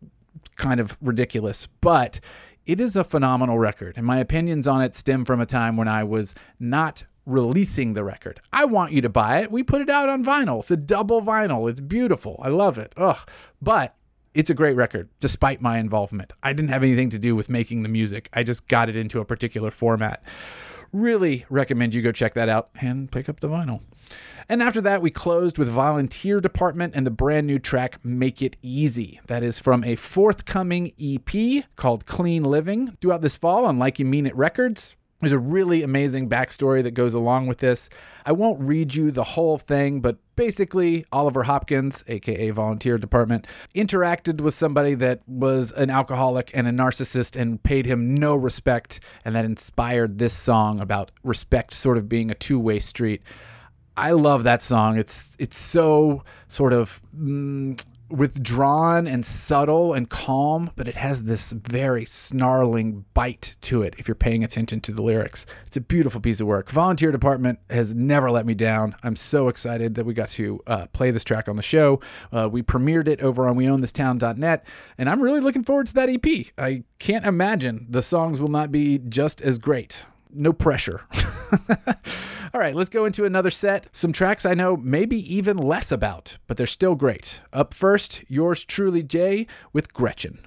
kind 0.57 0.81
of 0.81 0.97
ridiculous, 1.01 1.67
but 1.81 2.21
it 2.67 2.81
is 2.81 2.97
a 2.97 3.05
phenomenal 3.05 3.59
record, 3.59 3.97
and 3.97 4.07
my 4.07 4.19
opinions 4.19 4.69
on 4.69 4.83
it 4.83 4.95
stem 4.95 5.25
from 5.25 5.41
a 5.41 5.47
time 5.47 5.77
when 5.77 5.89
I 5.89 6.05
was 6.05 6.35
not 6.61 7.05
releasing 7.27 7.95
the 7.95 8.05
record. 8.05 8.41
I 8.53 8.65
want 8.65 8.93
you 8.93 9.01
to 9.03 9.09
buy 9.09 9.39
it. 9.39 9.51
We 9.51 9.63
put 9.63 9.81
it 9.81 9.89
out 9.89 10.09
on 10.09 10.25
vinyl. 10.25 10.61
It's 10.61 10.71
a 10.71 10.77
double 10.77 11.23
vinyl. 11.23 11.71
It's 11.71 11.81
beautiful. 11.81 12.41
I 12.43 12.49
love 12.49 12.79
it. 12.79 12.93
Ugh. 12.97 13.19
But 13.61 13.95
it's 14.35 14.51
a 14.51 14.55
great 14.55 14.77
record 14.77 15.09
despite 15.21 15.61
my 15.61 15.79
involvement. 15.79 16.33
I 16.43 16.53
didn't 16.53 16.71
have 16.71 16.83
anything 16.83 17.11
to 17.11 17.19
do 17.19 17.37
with 17.37 17.49
making 17.49 17.83
the 17.83 17.89
music. 17.89 18.29
I 18.33 18.43
just 18.43 18.67
got 18.69 18.89
it 18.89 18.97
into 18.97 19.21
a 19.21 19.25
particular 19.25 19.71
format. 19.71 20.23
Really 20.93 21.47
recommend 21.49 21.95
you 21.95 22.03
go 22.03 22.13
check 22.13 22.35
that 22.35 22.51
out 22.51 22.69
and 22.81 23.11
pick 23.11 23.29
up 23.29 23.41
the 23.41 23.49
vinyl. 23.49 23.81
And 24.49 24.63
after 24.63 24.83
that, 24.83 25.01
we 25.01 25.11
closed 25.11 25.57
with 25.57 25.71
Volunteer 25.71 26.39
Department 26.39 26.95
and 26.95 27.07
the 27.07 27.11
brand 27.11 27.47
new 27.47 27.59
track 27.59 28.05
Make 28.05 28.43
It 28.43 28.57
Easy. 28.61 29.19
That 29.27 29.43
is 29.43 29.59
from 29.59 29.85
a 29.85 29.97
forthcoming 29.97 30.93
EP 31.01 31.65
called 31.77 32.05
Clean 32.05 32.45
Living, 32.45 32.99
due 33.01 33.11
out 33.11 33.23
this 33.23 33.39
fall 33.39 33.65
on 33.65 33.79
Like 33.79 33.99
You 33.99 34.05
Mean 34.05 34.27
It 34.27 34.37
Records. 34.37 34.97
There's 35.23 35.33
a 35.33 35.39
really 35.39 35.85
amazing 35.85 36.29
backstory 36.29 36.83
that 36.83 36.91
goes 36.95 37.15
along 37.15 37.47
with 37.47 37.59
this. 37.59 37.89
I 38.27 38.33
won't 38.33 38.61
read 38.61 38.97
you 38.97 39.13
the 39.13 39.23
whole 39.23 39.57
thing, 39.57 40.01
but 40.01 40.17
basically, 40.35 41.05
Oliver 41.13 41.45
Hopkins, 41.45 42.03
aka 42.09 42.51
Volunteer 42.51 42.99
Department, 42.99 43.47
interacted 43.73 44.41
with 44.41 44.53
somebody 44.53 44.95
that 44.95 45.21
was 45.29 45.71
an 45.71 45.91
alcoholic 45.91 46.51
and 46.55 46.67
a 46.67 46.73
narcissist 46.73 47.41
and 47.41 47.63
paid 47.63 47.87
him 47.87 48.17
no 48.17 48.35
respect, 48.35 48.99
and 49.25 49.37
that 49.37 49.45
inspired 49.45 50.19
this 50.19 50.35
song 50.35 50.81
about 50.81 51.13
respect 51.23 51.73
sort 51.73 51.99
of 51.99 52.09
being 52.09 52.33
a 52.33 52.35
two 52.35 52.59
way 52.59 52.81
street. 52.81 53.23
I 53.97 54.11
love 54.13 54.43
that 54.43 54.61
song. 54.61 54.99
It's 54.99 55.37
it's 55.39 55.57
so 55.57 56.25
sort 56.49 56.73
of 56.73 57.01
mm, 57.17 57.81
withdrawn 58.13 59.07
and 59.07 59.25
subtle 59.25 59.95
and 59.95 60.09
calm, 60.09 60.71
but 60.77 60.89
it 60.89 60.97
has 60.97 61.25
this 61.25 61.53
very 61.53 62.05
snarling 62.05 63.05
bite 63.15 63.57
to 63.63 63.83
it 63.83 63.95
if 63.99 64.07
you're 64.07 64.15
paying 64.15 64.45
attention 64.45 64.81
to 64.83 64.93
the 64.93 65.03
lyrics. 65.03 65.47
It's 65.67 65.77
a 65.77 65.81
beautiful 65.81 66.21
piece 66.21 66.41
of 66.41 66.47
work. 66.47 66.71
Volunteer 66.71 67.11
Department 67.11 67.59
has 67.71 67.95
never 67.95 68.31
let 68.31 68.47
me 68.47 68.55
down. 68.55 68.95
I'm 69.03 69.17
so 69.17 69.49
excited 69.49 69.95
that 69.95 70.05
we 70.05 70.15
got 70.15 70.29
to 70.31 70.61
uh, 70.67 70.87
play 70.89 71.11
this 71.11 71.25
track 71.25 71.49
on 71.49 71.57
the 71.57 71.63
show. 71.63 72.01
Uh, 72.31 72.49
we 72.51 72.63
premiered 72.63 73.09
it 73.09 73.21
over 73.21 73.49
on 73.49 73.57
weownthistown.net, 73.57 74.67
and 74.99 75.09
I'm 75.09 75.21
really 75.21 75.41
looking 75.41 75.65
forward 75.65 75.87
to 75.87 75.95
that 75.95 76.09
EP. 76.09 76.47
I 76.59 76.85
can't 76.99 77.25
imagine 77.25 77.87
the 77.89 78.03
songs 78.03 78.41
will 78.41 78.49
not 78.49 78.71
be 78.71 78.99
just 78.99 79.41
as 79.41 79.59
great. 79.59 80.05
No 80.35 80.53
pressure. 80.53 81.03
All 82.55 82.61
right, 82.61 82.75
let's 82.75 82.91
go 82.91 83.05
into 83.05 83.25
another 83.25 83.51
set. 83.51 83.89
Some 83.93 84.13
tracks 84.13 84.45
I 84.45 84.55
know 84.55 84.77
maybe 84.77 85.17
even 85.35 85.57
less 85.57 85.91
about, 85.93 86.39
but 86.47 86.57
they're 86.57 86.67
still 86.67 86.95
great. 86.95 87.43
Up 87.53 87.73
first, 87.75 88.25
yours 88.29 88.65
truly, 88.65 89.03
Jay, 89.03 89.47
with 89.73 89.93
Gretchen. 89.93 90.39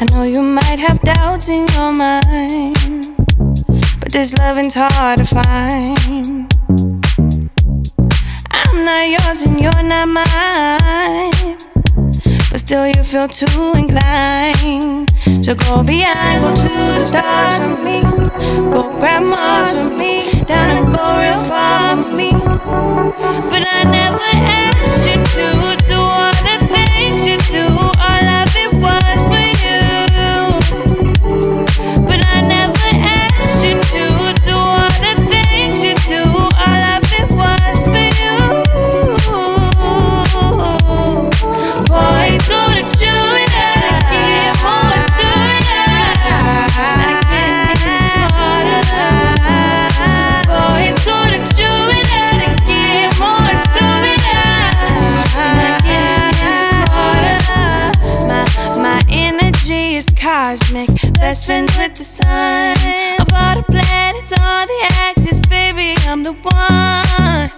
I 0.00 0.06
know 0.10 0.22
you 0.22 0.42
might 0.42 0.67
have 0.78 1.00
doubts 1.02 1.48
in 1.48 1.66
your 1.76 1.92
mind 1.92 3.18
but 4.08 4.14
this 4.14 4.32
loving's 4.38 4.74
hard 4.74 5.18
to 5.18 5.24
find. 5.26 6.50
I'm 8.50 8.84
not 8.84 9.04
yours 9.06 9.42
and 9.42 9.60
you're 9.60 9.82
not 9.82 10.08
mine. 10.08 11.58
But 12.50 12.60
still, 12.60 12.86
you 12.86 13.02
feel 13.02 13.28
too 13.28 13.72
inclined 13.76 15.08
to 15.44 15.54
go 15.54 15.82
beyond, 15.82 16.42
go 16.42 16.56
to 16.56 16.68
the 16.68 17.04
stars 17.04 17.68
with 17.68 17.82
me. 17.84 18.00
Go 18.72 18.98
grab 18.98 19.24
Mars 19.24 19.82
with 19.82 19.92
me, 19.92 20.42
down 20.44 20.86
and 20.86 20.94
go 20.94 21.18
real 21.18 21.44
far 21.44 21.96
with 21.96 22.14
me. 22.14 22.27
Cosmic. 60.38 60.88
Best 61.14 61.46
friends 61.46 61.76
with 61.76 61.94
the 61.94 62.04
sun. 62.04 62.76
Of 63.22 63.28
all 63.34 63.56
the 63.56 63.64
planets, 63.74 64.32
all 64.38 64.64
the 64.72 64.80
axes, 65.06 65.40
baby, 65.50 65.96
I'm 66.06 66.22
the 66.22 66.34
one. 66.54 67.50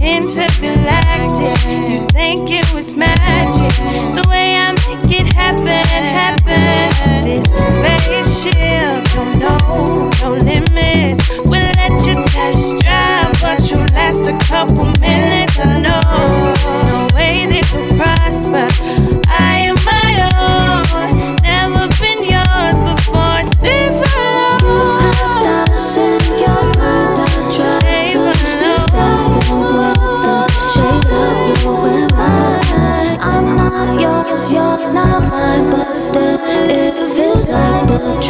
Intergalactic. 0.00 1.58
You 1.90 2.06
think 2.18 2.50
it 2.50 2.72
was 2.72 2.96
magic? 2.96 3.74
The 4.16 4.24
way 4.30 4.56
I 4.56 4.72
make 4.86 5.10
it 5.20 5.30
happen, 5.34 5.84
happen. 6.22 6.88
This 7.26 7.44
spaceship, 7.76 9.04
don't 9.12 9.38
know, 9.38 10.08
no 10.22 10.30
limits. 10.50 11.28
We'll 11.50 11.72
let 11.80 11.94
you 12.06 12.14
test 12.32 12.78
drive, 12.78 13.32
but 13.42 13.60
you 13.70 13.78
last 13.92 14.24
a 14.32 14.36
couple 14.48 14.86
minutes. 15.06 15.58
I 15.58 15.80
know, 15.84 16.47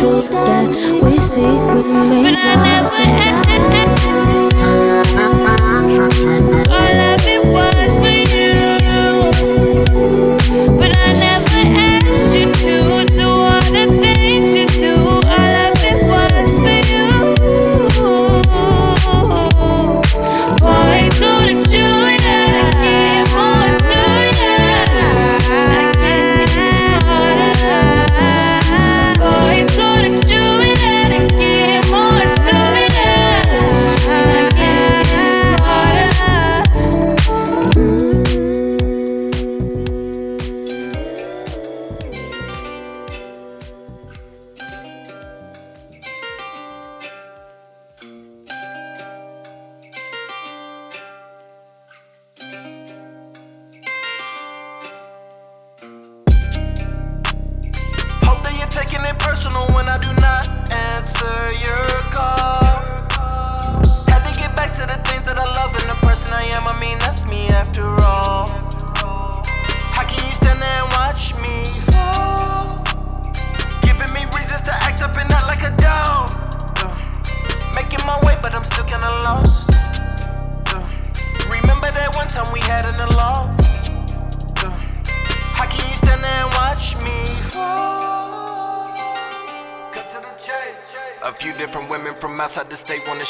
the 0.09 0.23
truth 0.23 0.31
that 0.31 0.69
we 1.03 1.19
speak 1.19 1.45
remains 1.45 2.25
But 2.25 2.45
I 2.45 2.55
never 2.65 2.83
lost 2.83 3.01
in 6.31 6.53
time. 6.53 6.68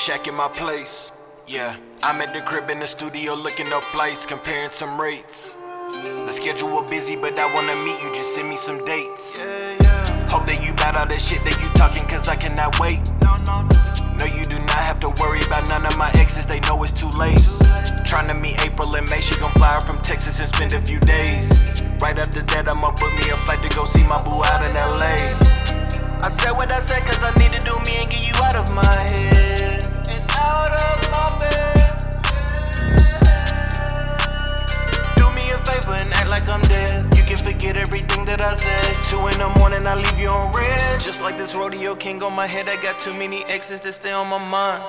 In 0.08 0.34
my 0.34 0.48
place. 0.48 1.12
Yeah, 1.46 1.76
I'm 2.02 2.22
at 2.22 2.32
the 2.32 2.40
crib 2.40 2.70
in 2.70 2.78
the 2.78 2.86
studio 2.86 3.34
looking 3.34 3.74
up 3.74 3.82
flights, 3.92 4.24
comparing 4.24 4.70
some 4.70 4.98
rates. 4.98 5.54
The 6.24 6.32
schedule 6.32 6.82
busy, 6.88 7.14
but 7.14 7.38
I 7.38 7.52
wanna 7.54 7.76
meet 7.84 8.00
you, 8.02 8.14
just 8.14 8.34
send 8.34 8.48
me 8.48 8.56
some 8.56 8.82
dates. 8.86 9.38
Hope 10.32 10.46
that 10.46 10.64
you 10.64 10.72
bout 10.72 10.96
all 10.96 11.06
that 11.06 11.20
shit 11.20 11.42
that 11.42 11.60
you 11.60 11.68
talking, 11.76 12.00
cause 12.08 12.26
I 12.26 12.36
cannot 12.36 12.80
wait. 12.80 13.04
No, 14.18 14.24
you 14.24 14.44
do 14.44 14.56
not 14.72 14.80
have 14.80 14.98
to 15.00 15.10
worry 15.20 15.42
about 15.44 15.68
none 15.68 15.84
of 15.84 15.98
my 15.98 16.10
exes, 16.14 16.46
they 16.46 16.60
know 16.60 16.82
it's 16.82 16.92
too 16.92 17.10
late. 17.10 17.46
Trying 18.06 18.28
to 18.28 18.34
meet 18.34 18.64
April 18.64 18.96
and 18.96 19.08
May, 19.10 19.20
she 19.20 19.38
gon' 19.38 19.52
fly 19.52 19.74
her 19.74 19.80
from 19.80 19.98
Texas 19.98 20.40
and 20.40 20.48
spend 20.48 20.72
a 20.72 20.80
few 20.80 21.00
days. 21.00 21.82
Right 22.00 22.18
after 22.18 22.40
that, 22.40 22.66
I'ma 22.66 22.92
book 22.92 23.12
me 23.12 23.28
a 23.28 23.36
flight 23.44 23.62
to 23.62 23.76
go 23.76 23.84
see 23.84 24.04
my 24.04 24.16
boo 24.24 24.40
out 24.44 24.64
in 24.64 24.72
LA. 24.72 25.36
I 26.24 26.30
said 26.30 26.52
what 26.52 26.72
I 26.72 26.80
said, 26.80 27.02
cause 27.02 27.22
I 27.22 27.30
need 27.34 27.52
to 27.52 27.60
do 27.60 27.76
me 27.84 28.00
and 28.00 28.08
get 28.08 28.24
you 28.24 28.32
out 28.42 28.56
of 28.56 28.72
my 28.72 28.86
head. 29.10 29.97
Forget 37.58 37.76
everything 37.76 38.24
that 38.24 38.40
I 38.40 38.54
said. 38.54 38.92
Two 39.06 39.18
in 39.26 39.36
the 39.38 39.48
morning, 39.58 39.84
I 39.84 39.96
leave 39.96 40.20
you 40.20 40.28
on 40.28 40.52
red. 40.52 41.00
Just 41.00 41.20
like 41.20 41.36
this 41.36 41.56
rodeo 41.56 41.96
king 41.96 42.22
on 42.22 42.32
my 42.32 42.46
head, 42.46 42.68
I 42.68 42.80
got 42.80 43.00
too 43.00 43.12
many 43.12 43.44
exes 43.46 43.80
that 43.80 43.92
stay 43.94 44.12
on 44.12 44.28
my 44.28 44.38
mind. 44.38 44.80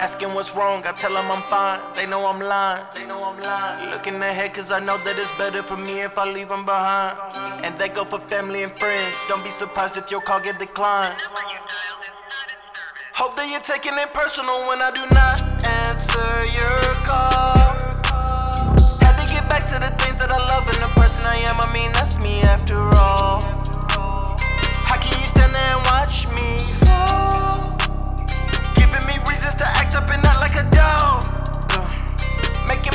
Asking 0.00 0.32
what's 0.32 0.54
wrong, 0.54 0.82
I 0.86 0.92
tell 0.92 1.12
them 1.12 1.30
I'm 1.30 1.42
fine. 1.50 1.80
They 1.94 2.06
know 2.06 2.26
I'm 2.26 2.40
lying. 2.40 2.86
They 2.94 3.04
know 3.04 3.22
I'm 3.22 3.38
lying. 3.38 3.90
Looking 3.90 4.14
ahead, 4.14 4.54
cause 4.54 4.72
I 4.72 4.80
know 4.80 4.96
that 5.04 5.18
it's 5.18 5.30
better 5.32 5.62
for 5.62 5.76
me 5.76 6.00
if 6.00 6.16
I 6.16 6.24
leave 6.24 6.48
them 6.48 6.64
behind. 6.64 7.18
And 7.62 7.76
they 7.76 7.88
go 7.90 8.06
for 8.06 8.20
family 8.20 8.62
and 8.62 8.72
friends. 8.78 9.14
Don't 9.28 9.44
be 9.44 9.50
surprised 9.50 9.98
if 9.98 10.10
your 10.10 10.22
call 10.22 10.40
get 10.40 10.58
declined. 10.58 11.20
Hope 13.12 13.36
that 13.36 13.46
you're 13.50 13.60
taking 13.60 13.92
it 13.98 14.14
personal 14.14 14.66
when 14.68 14.80
I 14.80 14.90
do 14.90 15.04
not 15.12 15.64
answer 15.64 16.44
your 16.56 16.80
call. 17.04 17.55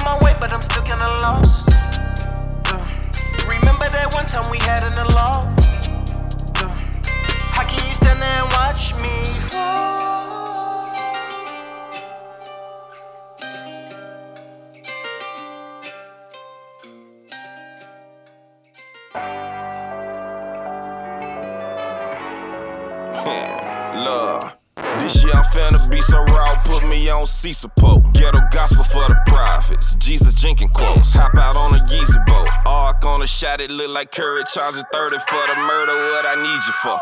Making 0.02 0.20
my 0.20 0.26
way, 0.26 0.36
but 0.40 0.52
I'm 0.52 0.62
still 0.62 0.84
kinda 0.84 1.08
lost. 1.22 1.70
Uh, 2.72 2.86
remember 3.48 3.88
that 3.88 4.14
one 4.14 4.26
time 4.26 4.50
we 4.52 4.58
had 4.60 4.84
in 4.84 4.92
the 4.92 5.06
loft? 5.14 5.90
Uh, 6.64 6.68
how 7.52 7.64
can 7.64 7.88
you 7.88 7.96
stand 7.96 8.22
there 8.22 8.44
and 8.44 8.52
watch 8.54 8.94
me 9.02 9.24
fall? 9.50 10.90
Love. 24.06 24.58
This 25.00 25.24
year 25.24 25.34
I'm 25.34 25.44
finna 25.44 25.90
be 25.90 26.02
so 26.02 26.31
put 26.64 26.88
me 26.88 27.10
on 27.10 27.28
C 27.28 27.54
support. 27.54 28.14
Ghetto 28.14 28.40
gospel 28.52 28.84
for 28.86 29.08
the 29.08 29.18
prophets. 29.28 29.96
Jesus 29.96 30.34
Jenkins 30.34 30.72
quotes. 30.74 31.14
Hop 31.14 31.36
out 31.36 31.56
on 31.56 31.74
a 31.76 31.82
Yeezy 31.88 32.26
boat. 32.26 32.50
Arc 32.66 33.06
on 33.06 33.22
a 33.22 33.28
shot, 33.28 33.62
it 33.62 33.72
look 33.72 33.90
like 33.90 34.12
Curry 34.12 34.44
charging 34.52 34.84
30 34.92 35.18
for 35.28 35.44
the 35.48 35.56
murder. 35.56 35.96
What 36.12 36.26
I 36.26 36.36
need 36.36 36.62
you 36.68 36.76
for? 36.82 37.00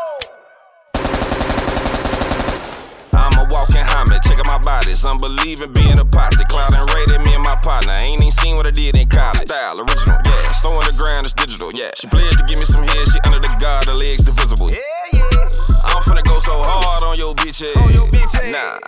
I'm 3.20 3.36
a 3.36 3.46
walking 3.52 3.84
helmet, 3.92 4.24
check 4.24 4.40
out 4.40 4.48
my 4.48 4.58
body. 4.60 4.92
It's 4.92 5.04
unbelieving 5.04 5.74
being 5.74 6.00
a 6.00 6.06
posse. 6.06 6.44
Cloud 6.46 6.72
and 6.74 6.88
rated 6.96 7.22
me 7.28 7.36
and 7.36 7.44
my 7.44 7.56
partner. 7.58 7.98
Ain't 8.02 8.22
even 8.22 8.32
seen 8.32 8.56
what 8.56 8.66
I 8.66 8.72
did 8.72 8.96
in 8.96 9.10
college. 9.10 9.44
Style, 9.44 9.80
original, 9.80 10.20
yeah. 10.26 10.52
So 10.64 10.70
on 10.70 10.86
the 10.88 10.96
ground, 10.98 11.26
it's 11.26 11.34
digital, 11.34 11.72
yeah. 11.74 11.92
She 11.96 12.08
pledged 12.08 12.40
to 12.40 12.46
give 12.46 12.58
me 12.58 12.66
some 12.66 12.88
head, 12.88 13.08
she 13.08 13.20
under 13.28 13.40
the 13.40 13.52
guard, 13.60 13.88
the 13.88 13.96
legs 13.98 14.24
divisible. 14.24 14.72
Yeah, 14.72 14.80
yeah. 15.14 15.20
I'm 15.92 16.02
finna 16.08 16.24
go 16.24 16.40
so 16.40 16.62
hard 16.64 17.04
on 17.04 17.18
your 17.18 17.36
bitch 17.36 17.62
ass. 17.62 17.78
On 17.82 17.92
your 17.94 18.08
bitch 18.08 18.34
ass. 18.36 18.52
Nah, 18.52 18.80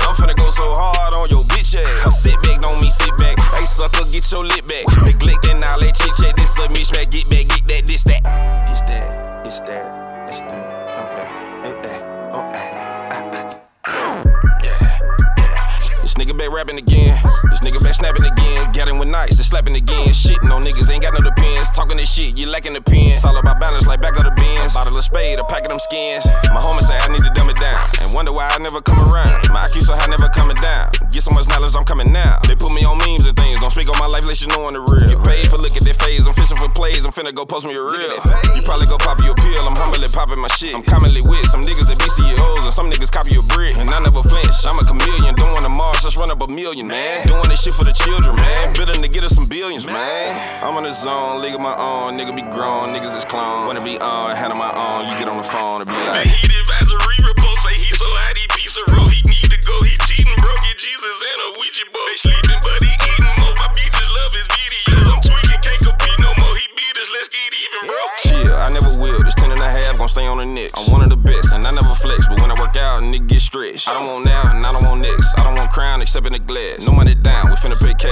slapping 19.52 19.76
again. 19.76 20.08
Shitting 20.08 20.50
on 20.50 20.62
niggas, 20.64 20.92
ain't 20.94 21.04
got 21.04 21.14
no. 21.22 21.31
Friends. 21.62 21.76
Talking 21.76 21.98
this 21.98 22.12
shit, 22.12 22.38
you 22.38 22.48
lacking 22.48 22.74
the 22.74 22.82
pen. 22.82 23.14
It's 23.14 23.26
all 23.26 23.38
about 23.38 23.60
balance, 23.60 23.88
like 23.88 24.02
back 24.02 24.18
of 24.18 24.24
the 24.24 24.32
bins. 24.32 24.74
Bottle 24.74 24.98
of 24.98 25.04
spade, 25.04 25.40
a 25.40 25.44
pack 25.46 25.64
of 25.64 25.70
them 25.70 25.80
skins. 25.80 26.26
My 26.50 26.62
homie 26.62 26.82
say 26.82 26.98
I 26.98 27.08
need 27.12 27.22
to 27.22 27.32
dumb 27.34 27.50
it 27.50 27.58
down. 27.58 27.78
And 28.02 28.14
wonder 28.14 28.32
why 28.34 28.48
I 28.50 28.58
never 28.60 28.82
come 28.82 29.00
around. 29.10 29.50
My 29.52 29.62
IQ 29.62 29.86
so 29.86 29.94
high, 29.94 30.10
never 30.10 30.30
coming 30.30 30.58
down. 30.58 30.92
Get 31.12 31.24
so 31.24 31.32
much 31.32 31.48
knowledge, 31.50 31.76
I'm 31.76 31.86
coming 31.86 32.12
now. 32.12 32.40
They 32.48 32.56
put 32.56 32.74
me 32.74 32.84
on 32.86 32.98
memes 33.06 33.26
and 33.26 33.38
things. 33.38 33.60
Don't 33.60 33.72
speak 33.72 33.90
on 33.90 34.00
my 34.00 34.08
life, 34.08 34.26
let 34.26 34.42
you 34.42 34.48
know 34.48 34.66
on 34.66 34.74
the 34.74 34.82
real. 34.82 35.10
You 35.12 35.20
paid 35.22 35.50
for 35.50 35.58
look 35.58 35.74
at 35.76 35.84
that 35.86 35.98
phase. 36.02 36.26
I'm 36.28 36.34
fishing 36.34 36.58
for 36.58 36.70
plays. 36.70 37.06
I'm 37.06 37.14
finna 37.14 37.34
go 37.34 37.46
post 37.46 37.66
me 37.66 37.76
a 37.76 37.84
reel. 37.84 38.18
You 38.56 38.62
probably 38.66 38.88
go 38.90 38.98
pop 38.98 39.22
your 39.22 39.36
pill. 39.36 39.64
I'm 39.68 39.76
humbly 39.76 40.02
popping 40.12 40.40
my 40.40 40.50
shit. 40.50 40.76
I'm 40.76 40.84
commonly 40.84 41.22
with 41.22 41.46
some 41.50 41.62
niggas 41.62 41.88
that 41.88 41.98
be 41.98 42.10
CEOs 42.12 42.64
and 42.68 42.74
some 42.74 42.92
niggas 42.92 43.12
copy 43.12 43.32
your 43.32 43.46
brick. 43.50 43.74
And 43.76 43.90
I 43.90 44.00
never 44.00 44.22
flinch. 44.24 44.56
I'm 44.68 44.78
a 44.78 44.84
chameleon. 44.86 45.36
Don't 45.36 45.52
want 45.54 45.64
to 45.64 45.72
Mars, 45.72 46.04
just 46.04 46.18
run 46.18 46.30
up 46.30 46.42
a 46.42 46.48
million, 46.48 46.88
man. 46.88 47.26
Doing 47.26 47.48
this 47.48 47.64
shit 47.64 47.74
for 47.74 47.86
the 47.86 47.96
children, 47.96 48.36
man. 48.36 48.74
Bidding 48.74 49.02
to 49.02 49.10
get 49.10 49.24
us 49.24 49.34
some 49.34 49.48
billions, 49.48 49.86
man. 49.86 50.64
I'm 50.64 50.76
on 50.76 50.84
the 50.84 50.94
zone, 50.94 51.42
of 51.54 51.62
my 51.62 51.76
own. 51.76 52.18
Nigga 52.18 52.36
be 52.36 52.42
grown, 52.42 52.94
niggas 52.94 53.16
is 53.16 53.26
clone. 53.26 53.68
Wanna 53.68 53.84
be 53.84 54.00
on, 54.00 54.36
handle 54.36 54.58
my 54.58 54.72
own. 54.72 55.10
You 55.10 55.16
get 55.20 55.28
on 55.28 55.38
the 55.38 55.44
phone 55.44 55.82
and 55.82 55.90
be 55.90 55.96
like. 56.08 56.28
Heat 56.28 56.52
advisory 56.52 57.18
report 57.24 57.58
say 57.60 57.76
he 57.76 57.92
so 57.96 58.08
hot 58.20 58.36
he 58.38 58.46
piece 58.56 58.76
of 58.78 58.86
roll. 58.96 59.08
He 59.10 59.22
need 59.28 59.50
to 59.52 59.60
go, 59.60 59.76
he 59.84 59.96
cheating, 60.08 60.36
broke 60.40 60.64
it, 60.68 60.78
Jesus 60.78 61.18
and 61.20 61.40
a 61.46 61.48
Ouija 61.60 61.86
board. 61.92 62.08
They 62.12 62.20
sleeping, 62.20 62.60
but 62.62 62.80
he 62.84 62.92
eating 62.92 63.34
more. 63.40 63.56
My 63.60 63.70
bitches 63.76 64.10
love 64.12 64.34
his 64.36 64.48
videos. 64.48 65.08
I'm 65.12 65.22
tweaking, 65.24 65.62
can't 65.62 65.82
compete 65.82 66.20
no 66.20 66.32
more. 66.40 66.56
He 66.56 66.66
beat 66.76 66.96
us, 66.98 67.10
let's 67.16 67.30
get 67.32 67.52
even, 67.52 67.82
bro. 67.88 68.02
Chill, 68.22 68.54
I 68.56 68.68
never 68.72 68.92
will. 69.00 69.20
This 69.24 69.36
10 69.38 69.52
and 69.52 69.62
a 69.62 69.70
half 69.70 69.98
gon' 69.98 70.12
stay 70.12 70.28
on 70.28 70.38
the 70.38 70.48
next. 70.48 70.78
I'm 70.78 70.88
one 70.92 71.02
of 71.04 71.12
the 71.12 71.20
best, 71.20 71.52
and 71.52 71.64
I 71.64 71.72
never 71.72 71.96
flex. 72.00 72.28
But 72.28 72.42
when 72.44 72.52
I 72.52 72.58
work 72.60 72.76
out, 72.76 73.04
nigga 73.04 73.28
get 73.28 73.42
stretched. 73.42 73.88
I 73.88 73.96
don't 73.96 74.08
want 74.08 74.26
now, 74.26 74.52
and 74.52 74.64
I 74.64 74.72
don't 74.72 74.86
want 74.88 75.02
next. 75.02 75.36
I 75.40 75.44
don't 75.44 75.56
want 75.56 75.72
crown 75.72 76.02
except 76.02 76.28
in 76.28 76.34
the 76.34 76.44
glass. 76.44 76.80
No 76.80 76.92
money 76.94 77.16
down, 77.16 77.50
we 77.50 77.56
finna 77.56 77.78
pay 77.80 77.96
cash. 77.96 78.11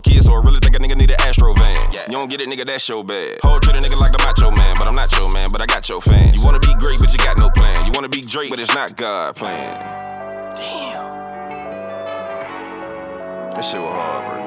a 0.00 0.02
kid, 0.02 0.24
so 0.24 0.32
I 0.32 0.40
really 0.44 0.60
think 0.60 0.76
a 0.76 0.78
nigga 0.78 0.96
need 0.96 1.10
an 1.10 1.20
Astro 1.20 1.52
van. 1.54 1.92
You 1.92 2.12
don't 2.12 2.30
get 2.30 2.40
it, 2.40 2.48
nigga, 2.48 2.64
that's 2.66 2.88
your 2.88 3.04
bad. 3.04 3.40
Whole 3.42 3.60
treat 3.60 3.76
a 3.76 3.80
nigga 3.80 4.00
like 4.00 4.12
the 4.12 4.18
macho 4.24 4.50
man, 4.50 4.74
but 4.78 4.88
I'm 4.88 4.94
not 4.94 5.12
your 5.12 5.30
man, 5.32 5.48
but 5.52 5.60
I 5.60 5.66
got 5.66 5.86
your 5.88 6.00
fans. 6.00 6.34
You 6.34 6.42
wanna 6.42 6.60
be 6.60 6.74
great, 6.74 6.98
but 6.98 7.12
you 7.12 7.18
got 7.18 7.38
no 7.38 7.50
plan. 7.50 7.84
You 7.86 7.92
wanna 7.92 8.08
be 8.08 8.22
Drake, 8.22 8.50
but 8.50 8.58
it's 8.58 8.74
not 8.74 8.96
God 8.96 9.36
plan. 9.36 9.78
Damn. 10.56 11.20
That 13.54 13.62
shit 13.62 13.80
was 13.80 13.92
hard, 13.92 14.24
bro. 14.24 14.40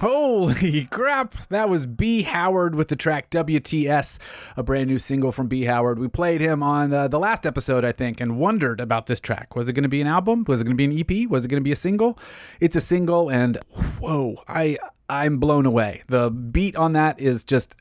Holy 0.00 0.84
crap! 0.92 1.34
That 1.48 1.68
was 1.68 1.86
B. 1.86 2.22
Howard 2.22 2.76
with 2.76 2.86
the 2.86 2.94
track 2.94 3.30
WTS, 3.30 4.18
a 4.56 4.62
brand 4.62 4.88
new 4.88 4.98
single 4.98 5.32
from 5.32 5.48
B. 5.48 5.64
Howard. 5.64 5.98
We 5.98 6.06
played 6.06 6.40
him 6.40 6.62
on 6.62 6.92
uh, 6.92 7.08
the 7.08 7.18
last 7.18 7.44
episode, 7.44 7.84
I 7.84 7.90
think, 7.90 8.20
and 8.20 8.38
wondered 8.38 8.80
about 8.80 9.06
this 9.06 9.18
track. 9.18 9.56
Was 9.56 9.68
it 9.68 9.72
going 9.72 9.82
to 9.82 9.88
be 9.88 10.00
an 10.00 10.06
album? 10.06 10.44
Was 10.46 10.60
it 10.60 10.64
going 10.64 10.76
to 10.76 10.78
be 10.78 10.84
an 10.84 11.24
EP? 11.24 11.28
Was 11.28 11.44
it 11.44 11.48
going 11.48 11.60
to 11.60 11.64
be 11.64 11.72
a 11.72 11.76
single? 11.76 12.16
It's 12.60 12.76
a 12.76 12.80
single, 12.80 13.28
and 13.28 13.56
whoa, 13.98 14.36
I 14.46 14.78
I'm 15.10 15.38
blown 15.38 15.66
away. 15.66 16.02
The 16.06 16.30
beat 16.30 16.76
on 16.76 16.92
that 16.92 17.18
is 17.18 17.42
just 17.42 17.74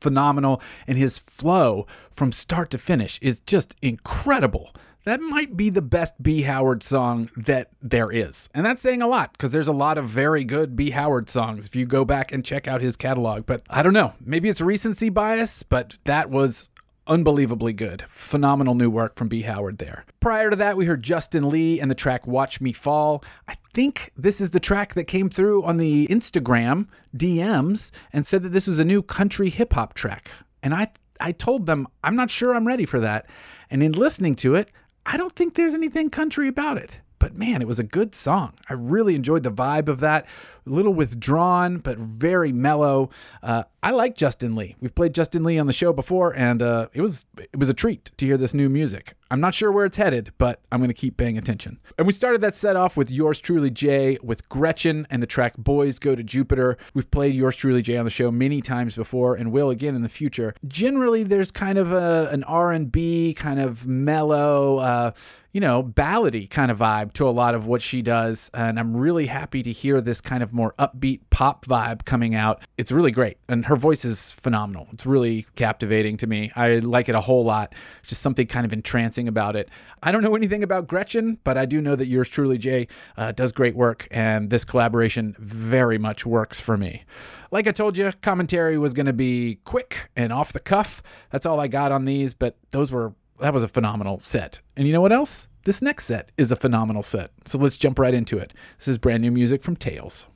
phenomenal, 0.00 0.60
and 0.86 0.98
his 0.98 1.18
flow 1.18 1.86
from 2.10 2.32
start 2.32 2.68
to 2.70 2.78
finish 2.78 3.18
is 3.22 3.40
just 3.40 3.76
incredible. 3.80 4.74
That 5.04 5.20
might 5.20 5.56
be 5.56 5.68
the 5.68 5.82
best 5.82 6.22
B. 6.22 6.42
Howard 6.42 6.82
song 6.82 7.28
that 7.36 7.70
there 7.80 8.10
is. 8.10 8.48
And 8.54 8.64
that's 8.64 8.82
saying 8.82 9.02
a 9.02 9.08
lot 9.08 9.32
because 9.32 9.50
there's 9.50 9.68
a 9.68 9.72
lot 9.72 9.98
of 9.98 10.06
very 10.06 10.44
good 10.44 10.76
B. 10.76 10.90
Howard 10.90 11.28
songs 11.28 11.66
if 11.66 11.74
you 11.74 11.86
go 11.86 12.04
back 12.04 12.30
and 12.30 12.44
check 12.44 12.68
out 12.68 12.80
his 12.80 12.96
catalog. 12.96 13.44
But 13.44 13.62
I 13.68 13.82
don't 13.82 13.92
know. 13.92 14.14
Maybe 14.24 14.48
it's 14.48 14.60
recency 14.60 15.08
bias, 15.08 15.64
but 15.64 15.96
that 16.04 16.30
was 16.30 16.68
unbelievably 17.08 17.72
good. 17.72 18.04
Phenomenal 18.08 18.76
new 18.76 18.90
work 18.90 19.16
from 19.16 19.26
B. 19.26 19.42
Howard 19.42 19.78
there. 19.78 20.04
Prior 20.20 20.50
to 20.50 20.56
that, 20.56 20.76
we 20.76 20.86
heard 20.86 21.02
Justin 21.02 21.48
Lee 21.48 21.80
and 21.80 21.90
the 21.90 21.96
track 21.96 22.26
Watch 22.26 22.60
Me 22.60 22.72
Fall. 22.72 23.24
I 23.48 23.56
think 23.74 24.12
this 24.16 24.40
is 24.40 24.50
the 24.50 24.60
track 24.60 24.94
that 24.94 25.04
came 25.04 25.28
through 25.28 25.64
on 25.64 25.78
the 25.78 26.06
Instagram 26.06 26.86
DMs 27.16 27.90
and 28.12 28.24
said 28.24 28.44
that 28.44 28.50
this 28.50 28.68
was 28.68 28.78
a 28.78 28.84
new 28.84 29.02
country 29.02 29.50
hip 29.50 29.72
hop 29.72 29.94
track. 29.94 30.30
And 30.62 30.72
I 30.72 30.92
I 31.20 31.32
told 31.32 31.66
them 31.66 31.88
I'm 32.04 32.16
not 32.16 32.30
sure 32.30 32.54
I'm 32.54 32.66
ready 32.66 32.86
for 32.86 33.00
that. 33.00 33.26
And 33.70 33.82
in 33.82 33.92
listening 33.92 34.34
to 34.36 34.54
it, 34.54 34.70
I 35.04 35.16
don't 35.16 35.34
think 35.34 35.54
there's 35.54 35.74
anything 35.74 36.10
country 36.10 36.48
about 36.48 36.78
it. 36.78 37.00
But 37.18 37.36
man, 37.36 37.62
it 37.62 37.68
was 37.68 37.78
a 37.78 37.84
good 37.84 38.16
song. 38.16 38.54
I 38.68 38.74
really 38.74 39.14
enjoyed 39.14 39.44
the 39.44 39.52
vibe 39.52 39.86
of 39.86 40.00
that. 40.00 40.26
Little 40.64 40.94
withdrawn, 40.94 41.78
but 41.78 41.98
very 41.98 42.52
mellow. 42.52 43.10
Uh, 43.42 43.64
I 43.82 43.90
like 43.90 44.16
Justin 44.16 44.54
Lee. 44.54 44.76
We've 44.80 44.94
played 44.94 45.12
Justin 45.12 45.42
Lee 45.42 45.58
on 45.58 45.66
the 45.66 45.72
show 45.72 45.92
before, 45.92 46.32
and 46.36 46.62
uh, 46.62 46.86
it 46.92 47.00
was 47.00 47.24
it 47.36 47.58
was 47.58 47.68
a 47.68 47.74
treat 47.74 48.12
to 48.16 48.26
hear 48.26 48.36
this 48.36 48.54
new 48.54 48.68
music. 48.68 49.14
I'm 49.28 49.40
not 49.40 49.54
sure 49.54 49.72
where 49.72 49.86
it's 49.86 49.96
headed, 49.96 50.32
but 50.38 50.60
I'm 50.70 50.78
going 50.78 50.88
to 50.88 50.94
keep 50.94 51.16
paying 51.16 51.36
attention. 51.36 51.80
And 51.98 52.06
we 52.06 52.12
started 52.12 52.42
that 52.42 52.54
set 52.54 52.76
off 52.76 52.96
with 52.96 53.10
yours 53.10 53.40
truly, 53.40 53.70
Jay, 53.70 54.18
with 54.22 54.48
Gretchen 54.48 55.06
and 55.10 55.20
the 55.20 55.26
track 55.26 55.56
"Boys 55.56 55.98
Go 55.98 56.14
to 56.14 56.22
Jupiter." 56.22 56.76
We've 56.94 57.10
played 57.10 57.34
yours 57.34 57.56
truly, 57.56 57.82
Jay, 57.82 57.96
on 57.96 58.04
the 58.04 58.10
show 58.10 58.30
many 58.30 58.62
times 58.62 58.94
before, 58.94 59.34
and 59.34 59.50
will 59.50 59.70
again 59.70 59.96
in 59.96 60.02
the 60.02 60.08
future. 60.08 60.54
Generally, 60.68 61.24
there's 61.24 61.50
kind 61.50 61.76
of 61.76 61.92
a, 61.92 62.28
an 62.30 62.44
R&B 62.44 63.34
kind 63.34 63.58
of 63.58 63.84
mellow. 63.86 64.78
Uh, 64.78 65.10
you 65.52 65.60
know, 65.60 65.82
ballady 65.82 66.48
kind 66.48 66.70
of 66.70 66.78
vibe 66.78 67.12
to 67.12 67.28
a 67.28 67.30
lot 67.30 67.54
of 67.54 67.66
what 67.66 67.82
she 67.82 68.00
does. 68.00 68.50
And 68.54 68.78
I'm 68.78 68.96
really 68.96 69.26
happy 69.26 69.62
to 69.62 69.70
hear 69.70 70.00
this 70.00 70.20
kind 70.20 70.42
of 70.42 70.51
more 70.52 70.74
upbeat 70.78 71.20
pop 71.30 71.66
vibe 71.66 72.04
coming 72.04 72.34
out. 72.34 72.62
It's 72.78 72.92
really 72.92 73.10
great. 73.10 73.38
And 73.48 73.66
her 73.66 73.76
voice 73.76 74.04
is 74.04 74.32
phenomenal. 74.32 74.88
It's 74.92 75.06
really 75.06 75.46
captivating 75.54 76.16
to 76.18 76.26
me. 76.26 76.50
I 76.54 76.76
like 76.76 77.08
it 77.08 77.14
a 77.14 77.20
whole 77.20 77.44
lot. 77.44 77.74
Just 78.02 78.22
something 78.22 78.46
kind 78.46 78.64
of 78.66 78.72
entrancing 78.72 79.28
about 79.28 79.56
it. 79.56 79.68
I 80.02 80.12
don't 80.12 80.22
know 80.22 80.34
anything 80.34 80.62
about 80.62 80.86
Gretchen, 80.86 81.38
but 81.44 81.56
I 81.56 81.64
do 81.64 81.80
know 81.80 81.96
that 81.96 82.06
yours 82.06 82.28
truly, 82.28 82.58
Jay, 82.58 82.88
uh, 83.16 83.32
does 83.32 83.52
great 83.52 83.76
work. 83.76 84.08
And 84.10 84.50
this 84.50 84.64
collaboration 84.64 85.36
very 85.38 85.98
much 85.98 86.26
works 86.26 86.60
for 86.60 86.76
me. 86.76 87.04
Like 87.50 87.66
I 87.66 87.72
told 87.72 87.98
you, 87.98 88.10
commentary 88.22 88.78
was 88.78 88.94
going 88.94 89.06
to 89.06 89.12
be 89.12 89.58
quick 89.64 90.10
and 90.16 90.32
off 90.32 90.52
the 90.52 90.60
cuff. 90.60 91.02
That's 91.30 91.46
all 91.46 91.60
I 91.60 91.68
got 91.68 91.92
on 91.92 92.04
these, 92.06 92.34
but 92.34 92.56
those 92.70 92.90
were 92.90 93.14
that 93.40 93.52
was 93.52 93.62
a 93.62 93.68
phenomenal 93.68 94.20
set. 94.22 94.60
And 94.76 94.86
you 94.86 94.92
know 94.92 95.00
what 95.00 95.12
else? 95.12 95.48
This 95.64 95.82
next 95.82 96.04
set 96.06 96.30
is 96.38 96.52
a 96.52 96.56
phenomenal 96.56 97.02
set. 97.02 97.30
So 97.44 97.58
let's 97.58 97.76
jump 97.76 97.98
right 97.98 98.14
into 98.14 98.38
it. 98.38 98.52
This 98.78 98.88
is 98.88 98.98
brand 98.98 99.22
new 99.22 99.32
music 99.32 99.62
from 99.62 99.76
Tails. 99.76 100.26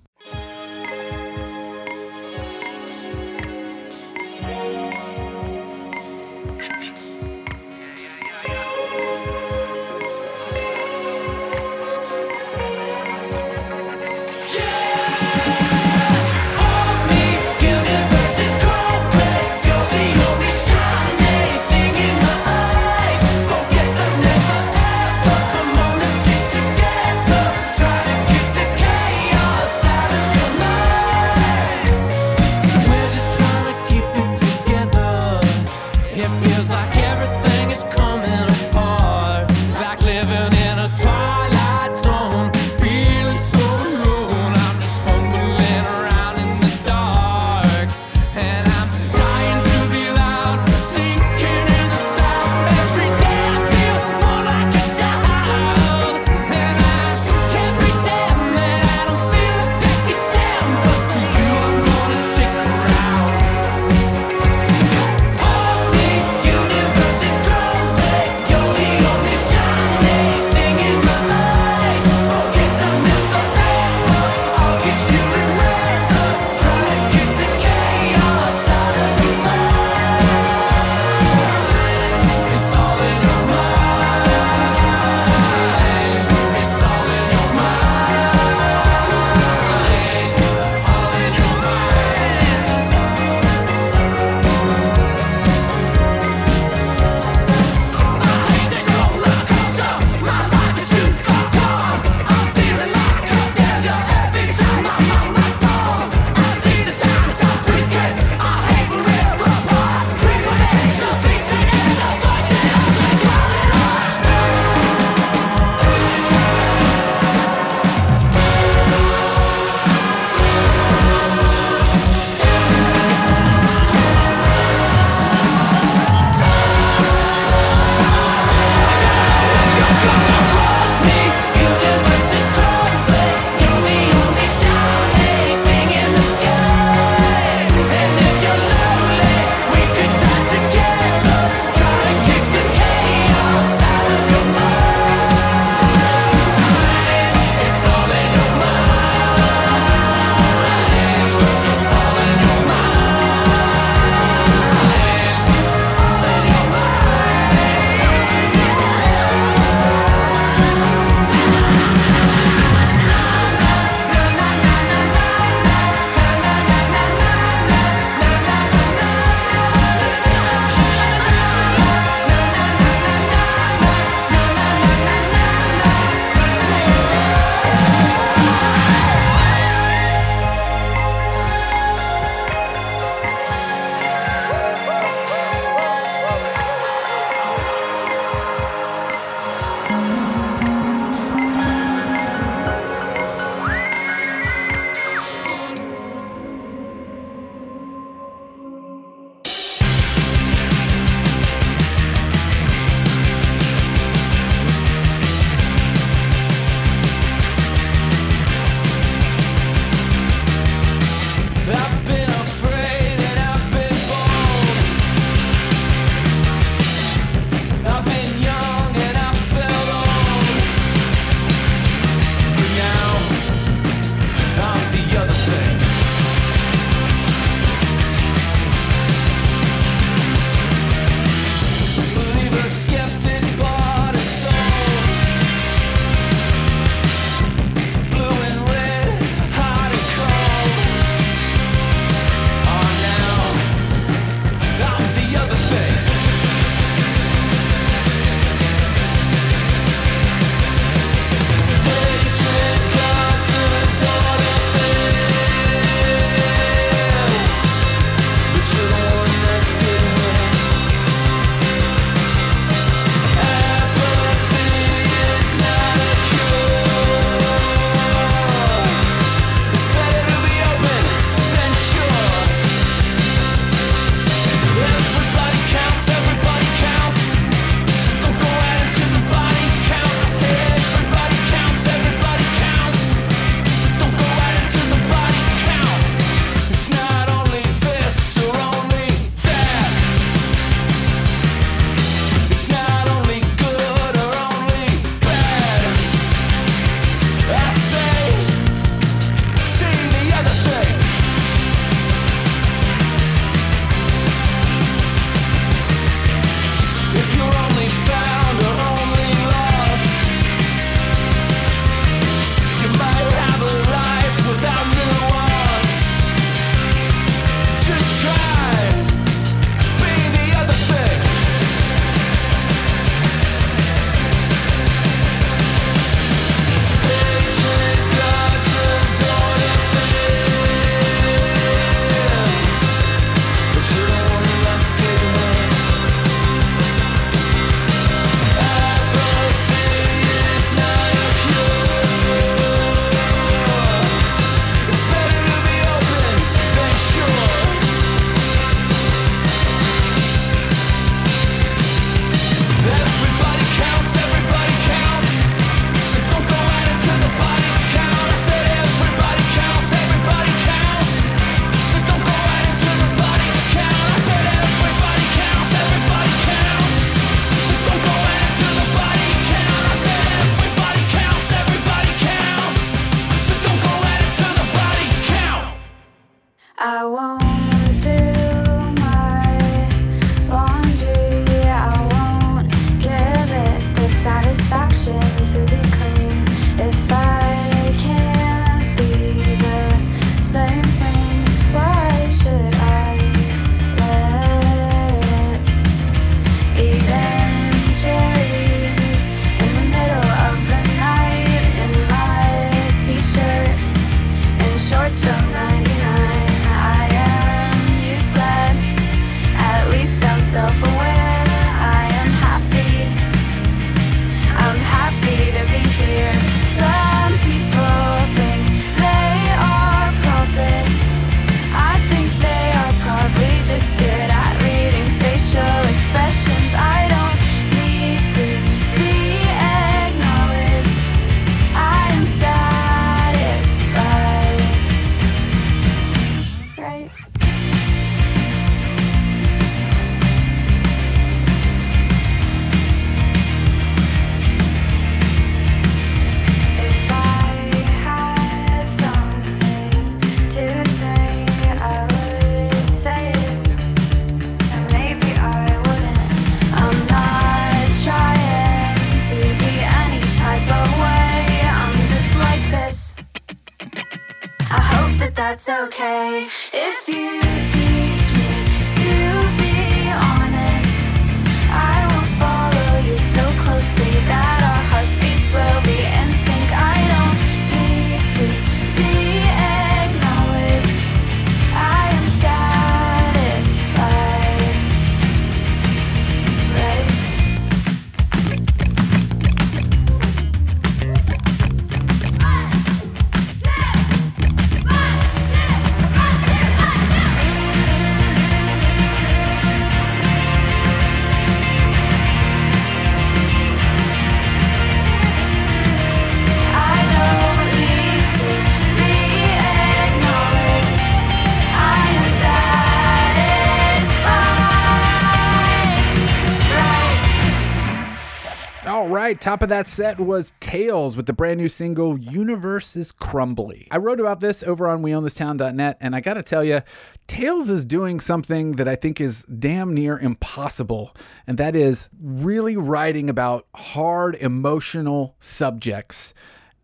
Right. 519.36 519.42
Top 519.42 519.62
of 519.62 519.68
that 519.68 519.86
set 519.86 520.18
was 520.18 520.54
Tails 520.60 521.14
with 521.14 521.26
the 521.26 521.34
brand 521.34 521.58
new 521.58 521.68
single 521.68 522.18
Universe 522.18 522.96
is 522.96 523.12
Crumbly. 523.12 523.86
I 523.90 523.98
wrote 523.98 524.18
about 524.18 524.40
this 524.40 524.62
over 524.62 524.88
on 524.88 525.02
weownthistown.net, 525.02 525.98
and 526.00 526.16
I 526.16 526.20
gotta 526.20 526.42
tell 526.42 526.64
you, 526.64 526.80
Tails 527.26 527.68
is 527.68 527.84
doing 527.84 528.18
something 528.18 528.72
that 528.72 528.88
I 528.88 528.96
think 528.96 529.20
is 529.20 529.42
damn 529.44 529.92
near 529.92 530.18
impossible, 530.18 531.14
and 531.46 531.58
that 531.58 531.76
is 531.76 532.08
really 532.18 532.78
writing 532.78 533.28
about 533.28 533.66
hard 533.74 534.36
emotional 534.36 535.36
subjects 535.38 536.32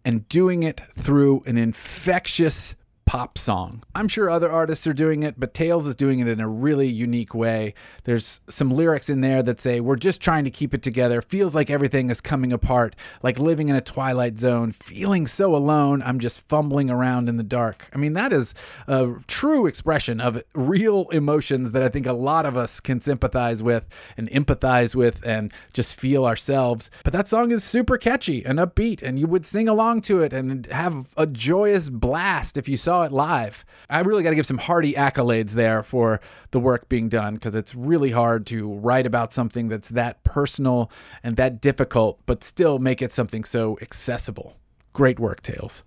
and 0.04 0.28
doing 0.28 0.62
it 0.62 0.82
through 0.92 1.42
an 1.46 1.56
infectious 1.56 2.76
pop 3.04 3.36
song. 3.36 3.82
I'm 3.94 4.08
sure 4.08 4.30
other 4.30 4.50
artists 4.50 4.86
are 4.86 4.92
doing 4.92 5.22
it, 5.22 5.38
but 5.38 5.54
Tails 5.54 5.86
is 5.86 5.94
doing 5.94 6.20
it 6.20 6.28
in 6.28 6.40
a 6.40 6.48
really 6.48 6.88
unique 6.88 7.34
way. 7.34 7.74
There's 8.04 8.40
some 8.48 8.70
lyrics 8.70 9.08
in 9.10 9.20
there 9.20 9.42
that 9.42 9.60
say, 9.60 9.80
We're 9.80 9.96
just 9.96 10.20
trying 10.20 10.44
to 10.44 10.50
keep 10.50 10.72
it 10.74 10.82
together. 10.82 11.20
Feels 11.20 11.54
like 11.54 11.70
everything 11.70 12.10
is 12.10 12.20
coming 12.20 12.52
apart, 12.52 12.96
like 13.22 13.38
living 13.38 13.68
in 13.68 13.76
a 13.76 13.80
twilight 13.80 14.38
zone, 14.38 14.72
feeling 14.72 15.26
so 15.26 15.54
alone. 15.54 16.02
I'm 16.02 16.18
just 16.18 16.48
fumbling 16.48 16.90
around 16.90 17.28
in 17.28 17.36
the 17.36 17.42
dark. 17.42 17.88
I 17.94 17.98
mean, 17.98 18.14
that 18.14 18.32
is 18.32 18.54
a 18.86 19.14
true 19.26 19.66
expression 19.66 20.20
of 20.20 20.42
real 20.54 21.08
emotions 21.10 21.72
that 21.72 21.82
I 21.82 21.88
think 21.88 22.06
a 22.06 22.12
lot 22.12 22.46
of 22.46 22.56
us 22.56 22.80
can 22.80 23.00
sympathize 23.00 23.62
with 23.62 23.86
and 24.16 24.30
empathize 24.30 24.94
with 24.94 25.24
and 25.26 25.52
just 25.72 25.98
feel 25.98 26.24
ourselves. 26.24 26.90
But 27.04 27.12
that 27.12 27.28
song 27.28 27.50
is 27.50 27.64
super 27.64 27.98
catchy 27.98 28.44
and 28.44 28.58
upbeat, 28.58 29.02
and 29.02 29.18
you 29.18 29.26
would 29.26 29.44
sing 29.44 29.68
along 29.68 30.02
to 30.02 30.20
it 30.22 30.32
and 30.32 30.66
have 30.66 31.12
a 31.16 31.26
joyous 31.26 31.88
blast 31.88 32.56
if 32.56 32.68
you 32.68 32.76
saw 32.76 33.01
it 33.02 33.12
live. 33.12 33.64
I 33.88 34.00
really 34.00 34.22
got 34.22 34.30
to 34.30 34.36
give 34.36 34.46
some 34.46 34.58
hearty 34.58 34.94
accolades 34.94 35.52
there 35.52 35.82
for 35.82 36.20
the 36.50 36.60
work 36.60 36.88
being 36.88 37.08
done 37.08 37.34
because 37.34 37.54
it's 37.54 37.74
really 37.74 38.10
hard 38.10 38.46
to 38.46 38.72
write 38.72 39.06
about 39.06 39.32
something 39.32 39.68
that's 39.68 39.90
that 39.90 40.22
personal 40.24 40.90
and 41.22 41.36
that 41.36 41.60
difficult, 41.60 42.20
but 42.26 42.42
still 42.42 42.78
make 42.78 43.02
it 43.02 43.12
something 43.12 43.44
so 43.44 43.78
accessible. 43.82 44.56
Great 44.92 45.18
work, 45.18 45.42
Tails. 45.42 45.82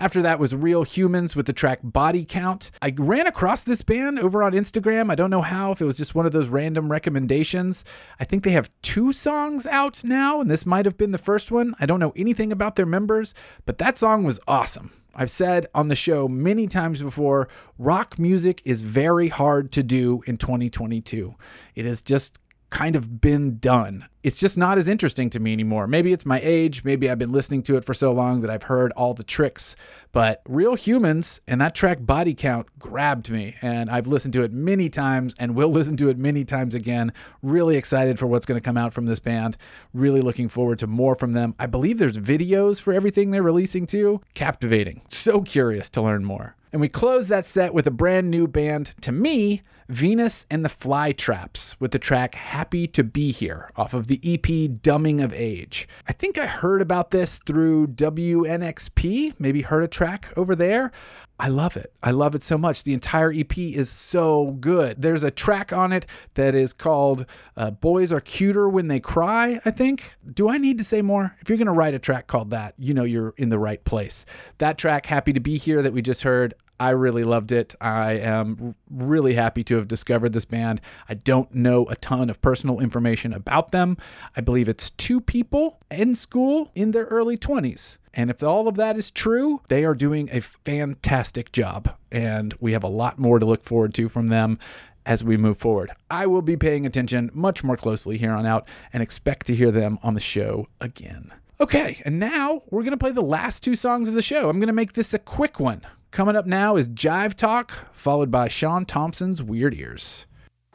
After 0.00 0.22
that 0.22 0.38
was 0.38 0.54
Real 0.54 0.84
Humans 0.84 1.34
with 1.34 1.46
the 1.46 1.52
track 1.52 1.80
Body 1.82 2.24
Count. 2.24 2.70
I 2.80 2.94
ran 2.96 3.26
across 3.26 3.64
this 3.64 3.82
band 3.82 4.20
over 4.20 4.44
on 4.44 4.52
Instagram. 4.52 5.10
I 5.10 5.16
don't 5.16 5.28
know 5.28 5.42
how, 5.42 5.72
if 5.72 5.80
it 5.80 5.86
was 5.86 5.96
just 5.96 6.14
one 6.14 6.24
of 6.24 6.30
those 6.30 6.48
random 6.48 6.88
recommendations. 6.88 7.84
I 8.20 8.24
think 8.24 8.44
they 8.44 8.52
have 8.52 8.70
two 8.80 9.12
songs 9.12 9.66
out 9.66 10.04
now, 10.04 10.40
and 10.40 10.48
this 10.48 10.64
might 10.64 10.84
have 10.84 10.96
been 10.96 11.10
the 11.10 11.18
first 11.18 11.50
one. 11.50 11.74
I 11.80 11.86
don't 11.86 11.98
know 11.98 12.12
anything 12.14 12.52
about 12.52 12.76
their 12.76 12.86
members, 12.86 13.34
but 13.66 13.78
that 13.78 13.98
song 13.98 14.22
was 14.22 14.38
awesome. 14.46 14.92
I've 15.14 15.30
said 15.30 15.66
on 15.74 15.88
the 15.88 15.96
show 15.96 16.28
many 16.28 16.66
times 16.66 17.02
before 17.02 17.48
rock 17.78 18.18
music 18.18 18.62
is 18.64 18.82
very 18.82 19.28
hard 19.28 19.72
to 19.72 19.82
do 19.82 20.22
in 20.26 20.36
2022. 20.36 21.34
It 21.74 21.86
has 21.86 22.02
just 22.02 22.38
kind 22.70 22.96
of 22.96 23.20
been 23.20 23.58
done. 23.58 24.06
It's 24.22 24.38
just 24.38 24.58
not 24.58 24.76
as 24.76 24.88
interesting 24.88 25.30
to 25.30 25.40
me 25.40 25.52
anymore. 25.52 25.86
Maybe 25.86 26.12
it's 26.12 26.26
my 26.26 26.40
age. 26.42 26.84
Maybe 26.84 27.08
I've 27.08 27.18
been 27.18 27.32
listening 27.32 27.62
to 27.64 27.76
it 27.76 27.84
for 27.84 27.94
so 27.94 28.12
long 28.12 28.42
that 28.42 28.50
I've 28.50 28.64
heard 28.64 28.92
all 28.92 29.14
the 29.14 29.24
tricks. 29.24 29.74
But 30.12 30.42
Real 30.46 30.74
Humans 30.74 31.40
and 31.46 31.60
that 31.60 31.74
track 31.74 31.98
Body 32.00 32.34
Count 32.34 32.66
grabbed 32.78 33.30
me, 33.30 33.56
and 33.62 33.88
I've 33.88 34.06
listened 34.06 34.34
to 34.34 34.42
it 34.42 34.52
many 34.52 34.90
times 34.90 35.34
and 35.38 35.54
will 35.54 35.70
listen 35.70 35.96
to 35.98 36.08
it 36.08 36.18
many 36.18 36.44
times 36.44 36.74
again. 36.74 37.12
Really 37.42 37.76
excited 37.76 38.18
for 38.18 38.26
what's 38.26 38.44
going 38.44 38.60
to 38.60 38.64
come 38.64 38.76
out 38.76 38.92
from 38.92 39.06
this 39.06 39.20
band. 39.20 39.56
Really 39.94 40.20
looking 40.20 40.48
forward 40.48 40.78
to 40.80 40.86
more 40.86 41.14
from 41.14 41.32
them. 41.32 41.54
I 41.58 41.66
believe 41.66 41.98
there's 41.98 42.18
videos 42.18 42.80
for 42.80 42.92
everything 42.92 43.30
they're 43.30 43.42
releasing 43.42 43.86
too. 43.86 44.20
Captivating. 44.34 45.02
So 45.08 45.40
curious 45.40 45.88
to 45.90 46.02
learn 46.02 46.24
more. 46.24 46.54
And 46.72 46.80
we 46.80 46.88
close 46.88 47.28
that 47.28 47.46
set 47.46 47.72
with 47.72 47.86
a 47.86 47.90
brand 47.90 48.30
new 48.30 48.46
band 48.46 48.94
to 49.00 49.12
me, 49.12 49.62
Venus 49.88 50.44
and 50.50 50.66
the 50.66 50.68
Fly 50.68 51.12
Traps, 51.12 51.74
with 51.80 51.92
the 51.92 51.98
track 51.98 52.34
Happy 52.34 52.86
to 52.88 53.02
Be 53.02 53.32
Here 53.32 53.70
off 53.74 53.94
of 53.94 54.06
the 54.06 54.20
EP 54.22 54.42
Dumbing 54.82 55.24
of 55.24 55.32
Age. 55.32 55.88
I 56.06 56.12
think 56.12 56.36
I 56.36 56.46
heard 56.46 56.82
about 56.82 57.10
this 57.10 57.38
through 57.38 57.86
WNXP, 57.88 59.40
maybe 59.40 59.62
heard 59.62 59.82
a 59.82 59.88
track 59.88 60.30
over 60.36 60.54
there. 60.54 60.92
I 61.40 61.48
love 61.48 61.76
it. 61.78 61.94
I 62.02 62.10
love 62.10 62.34
it 62.34 62.42
so 62.42 62.58
much. 62.58 62.84
The 62.84 62.92
entire 62.92 63.32
EP 63.32 63.56
is 63.56 63.88
so 63.88 64.56
good. 64.60 65.00
There's 65.00 65.22
a 65.22 65.30
track 65.30 65.72
on 65.72 65.92
it 65.92 66.04
that 66.34 66.54
is 66.54 66.74
called 66.74 67.24
uh, 67.56 67.70
Boys 67.70 68.12
Are 68.12 68.20
Cuter 68.20 68.68
When 68.68 68.88
They 68.88 69.00
Cry, 69.00 69.58
I 69.64 69.70
think. 69.70 70.14
Do 70.34 70.50
I 70.50 70.58
need 70.58 70.76
to 70.78 70.84
say 70.84 71.00
more? 71.00 71.34
If 71.40 71.48
you're 71.48 71.56
going 71.56 71.66
to 71.66 71.72
write 71.72 71.94
a 71.94 71.98
track 71.98 72.26
called 72.26 72.50
that, 72.50 72.74
you 72.76 72.92
know 72.92 73.04
you're 73.04 73.32
in 73.38 73.48
the 73.48 73.58
right 73.58 73.82
place. 73.84 74.26
That 74.58 74.76
track, 74.76 75.06
Happy 75.06 75.32
to 75.32 75.40
Be 75.40 75.56
Here, 75.56 75.80
that 75.80 75.94
we 75.94 76.02
just 76.02 76.24
heard, 76.24 76.54
I 76.80 76.90
really 76.90 77.24
loved 77.24 77.52
it. 77.52 77.74
I 77.80 78.12
am 78.12 78.74
really 78.90 79.34
happy 79.34 79.64
to 79.64 79.76
have 79.76 79.88
discovered 79.88 80.32
this 80.32 80.44
band. 80.44 80.80
I 81.08 81.14
don't 81.14 81.52
know 81.54 81.86
a 81.86 81.96
ton 81.96 82.30
of 82.30 82.40
personal 82.40 82.80
information 82.80 83.32
about 83.32 83.72
them. 83.72 83.96
I 84.36 84.40
believe 84.40 84.68
it's 84.68 84.90
two 84.90 85.20
people 85.20 85.80
in 85.90 86.14
school 86.14 86.70
in 86.74 86.92
their 86.92 87.04
early 87.06 87.36
20s. 87.36 87.98
And 88.14 88.30
if 88.30 88.42
all 88.42 88.68
of 88.68 88.76
that 88.76 88.96
is 88.96 89.10
true, 89.10 89.60
they 89.68 89.84
are 89.84 89.94
doing 89.94 90.28
a 90.32 90.40
fantastic 90.40 91.52
job. 91.52 91.96
And 92.10 92.54
we 92.60 92.72
have 92.72 92.84
a 92.84 92.88
lot 92.88 93.18
more 93.18 93.38
to 93.38 93.46
look 93.46 93.62
forward 93.62 93.94
to 93.94 94.08
from 94.08 94.28
them 94.28 94.58
as 95.04 95.24
we 95.24 95.36
move 95.36 95.58
forward. 95.58 95.90
I 96.10 96.26
will 96.26 96.42
be 96.42 96.56
paying 96.56 96.84
attention 96.84 97.30
much 97.32 97.64
more 97.64 97.76
closely 97.76 98.18
here 98.18 98.32
on 98.32 98.46
out 98.46 98.68
and 98.92 99.02
expect 99.02 99.46
to 99.46 99.54
hear 99.54 99.70
them 99.70 99.98
on 100.02 100.14
the 100.14 100.20
show 100.20 100.68
again. 100.80 101.32
Okay, 101.60 102.00
and 102.04 102.20
now 102.20 102.62
we're 102.70 102.82
going 102.82 102.92
to 102.92 102.96
play 102.96 103.10
the 103.10 103.20
last 103.20 103.64
two 103.64 103.74
songs 103.74 104.08
of 104.08 104.14
the 104.14 104.22
show. 104.22 104.48
I'm 104.48 104.60
going 104.60 104.68
to 104.68 104.72
make 104.72 104.92
this 104.92 105.12
a 105.12 105.18
quick 105.18 105.58
one. 105.58 105.82
Coming 106.12 106.36
up 106.36 106.46
now 106.46 106.76
is 106.76 106.86
Jive 106.86 107.34
Talk, 107.34 107.72
followed 107.92 108.30
by 108.30 108.46
Sean 108.46 108.84
Thompson's 108.84 109.42
Weird 109.42 109.74
Ears. 109.74 110.26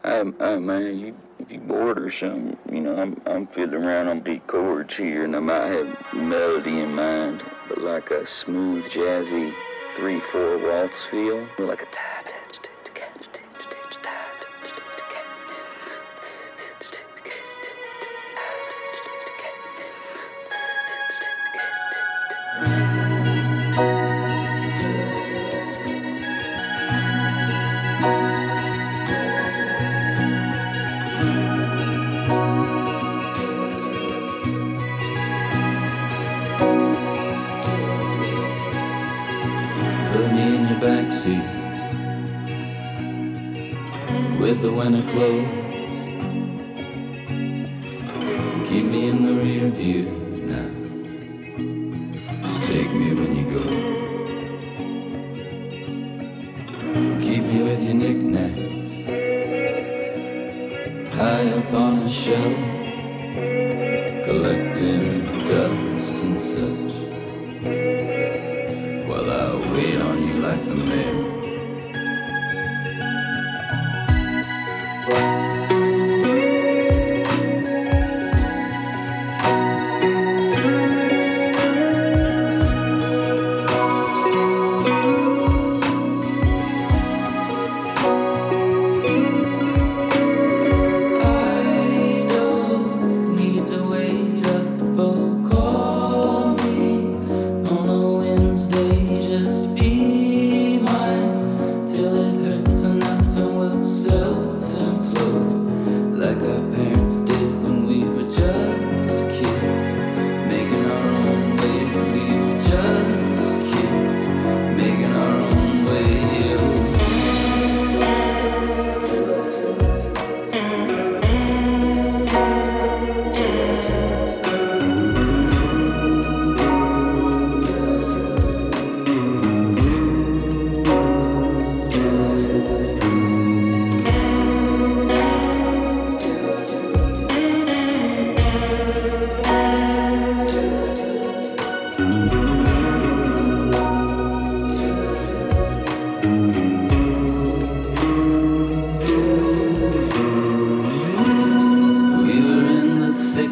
Um, 0.03 0.35
man, 0.37 0.99
you 0.99 1.15
you 1.49 1.59
bored 1.61 1.97
or 1.97 2.11
something, 2.11 2.57
you 2.69 2.81
know, 2.81 2.97
I'm 2.97 3.21
I'm 3.25 3.47
fiddling 3.47 3.83
around 3.83 4.09
on 4.09 4.19
beat 4.19 4.45
chords 4.47 4.93
here, 4.93 5.23
and 5.23 5.33
I 5.35 5.39
might 5.39 5.67
have 5.67 6.13
melody 6.13 6.81
in 6.81 6.93
mind, 6.93 7.43
but 7.69 7.79
like 7.79 8.11
a 8.11 8.27
smooth, 8.27 8.83
jazzy 8.85 9.53
three 9.95 10.19
four 10.19 10.57
waltz 10.57 10.97
feel, 11.09 11.47
like 11.59 11.81
a 11.81 11.85
ta 11.85 12.23
the 44.83 44.89
winter 44.89 45.11
clothes. 45.11 45.47
Keep 48.67 48.85
me 48.85 49.07
in 49.07 49.25
the 49.25 49.33
rear 49.33 49.69
view 49.69 50.05
now. 50.45 50.69
Just 52.47 52.63
take 52.63 52.91
me 52.91 53.13
when 53.13 53.35
you 53.35 53.45
go. 53.51 53.63
Keep 57.19 57.43
me 57.43 57.63
with 57.63 57.83
your 57.83 57.93
knickknacks 57.93 58.63
high 61.13 61.49
up 61.51 61.73
on 61.73 61.99
a 61.99 62.09
shelf, 62.09 62.82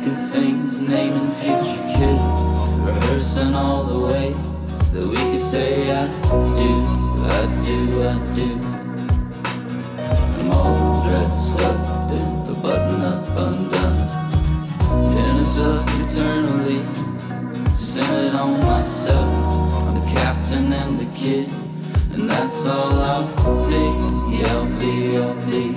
of 0.06 0.32
things, 0.32 0.82
naming 0.82 1.30
future 1.32 1.82
kids, 1.98 2.24
rehearsing 2.86 3.54
all 3.54 3.84
the 3.84 4.00
ways 4.08 4.36
that 4.94 5.06
we 5.08 5.16
could 5.16 5.40
say 5.40 5.92
I 5.92 6.08
do, 6.08 6.72
I 7.28 7.42
do, 7.66 7.78
I 8.10 8.14
do. 8.36 8.50
I'm 10.40 10.52
all 10.52 11.04
dressed 11.08 11.60
up 11.60 12.12
in 12.12 12.46
the 12.48 12.54
button 12.54 13.02
up 13.02 13.28
undone. 13.38 14.00
Dinner's 15.14 15.60
up 15.60 15.88
eternally, 16.02 16.84
centered 17.76 18.28
it 18.28 18.36
on 18.36 18.60
myself, 18.60 19.34
on 19.84 19.96
the 19.96 20.06
captain 20.12 20.74
and 20.74 21.00
the 21.00 21.18
kid, 21.18 21.48
and 22.14 22.30
that's 22.30 22.66
all 22.66 23.00
I'll 23.02 23.28
be, 23.70 24.44
I'll 24.46 24.66
be, 24.80 25.18
I'll 25.18 25.50
be. 25.50 25.71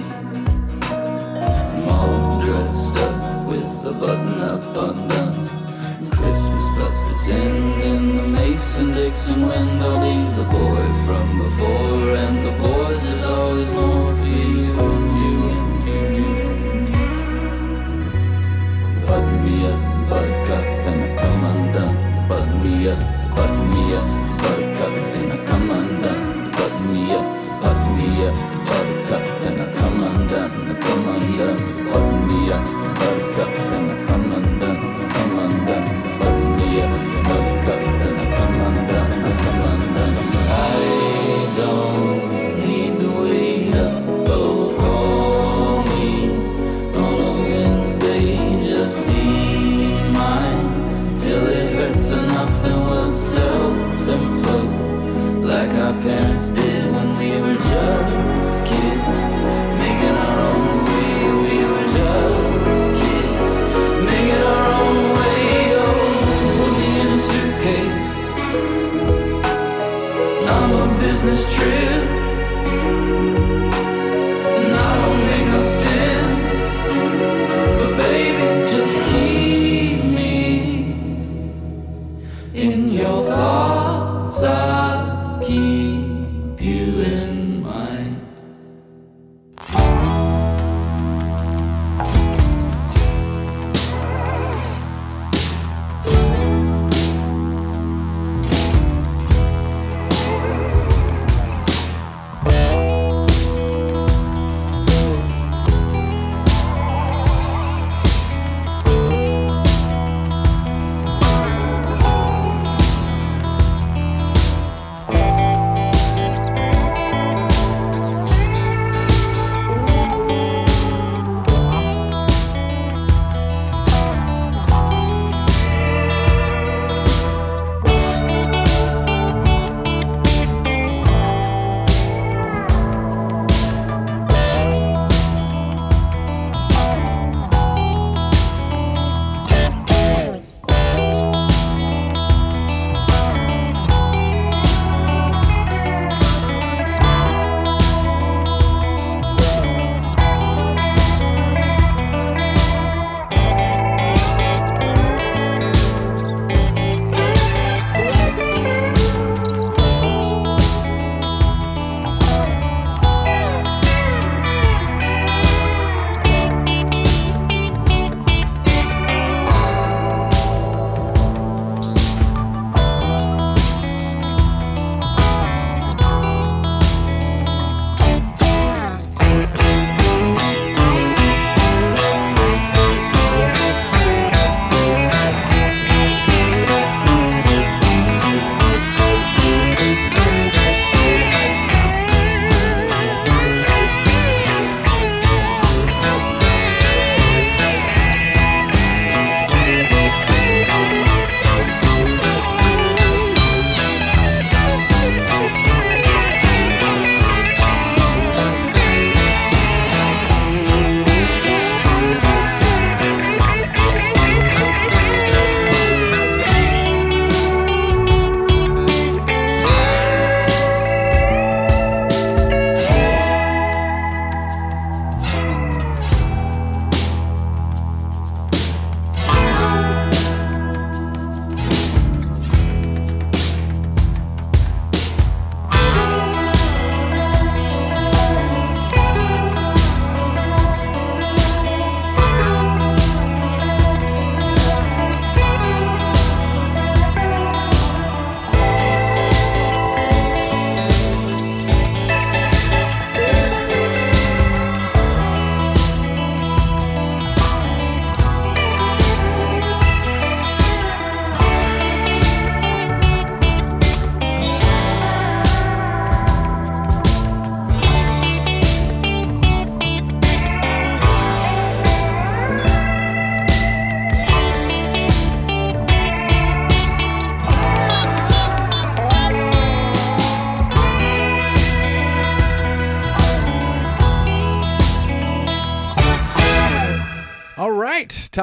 the 3.85 3.93
button 3.93 4.41
up 4.41 4.63
undone. 4.63 5.47
Christmas, 6.11 6.65
but 6.79 6.93
pretend 7.07 7.83
in 7.83 8.17
the 8.17 8.23
Mason 8.23 8.95
Dixon 8.95 9.47
wind, 9.47 9.83
I'll 9.83 10.01
be 10.01 10.37
the 10.37 10.45
boy 10.45 10.85
from 11.05 11.27
before, 11.43 12.17
and 12.17 12.47
the 12.47 12.53
boys 12.67 13.03
is 13.03 13.23
always 13.23 13.69
more. 13.69 13.94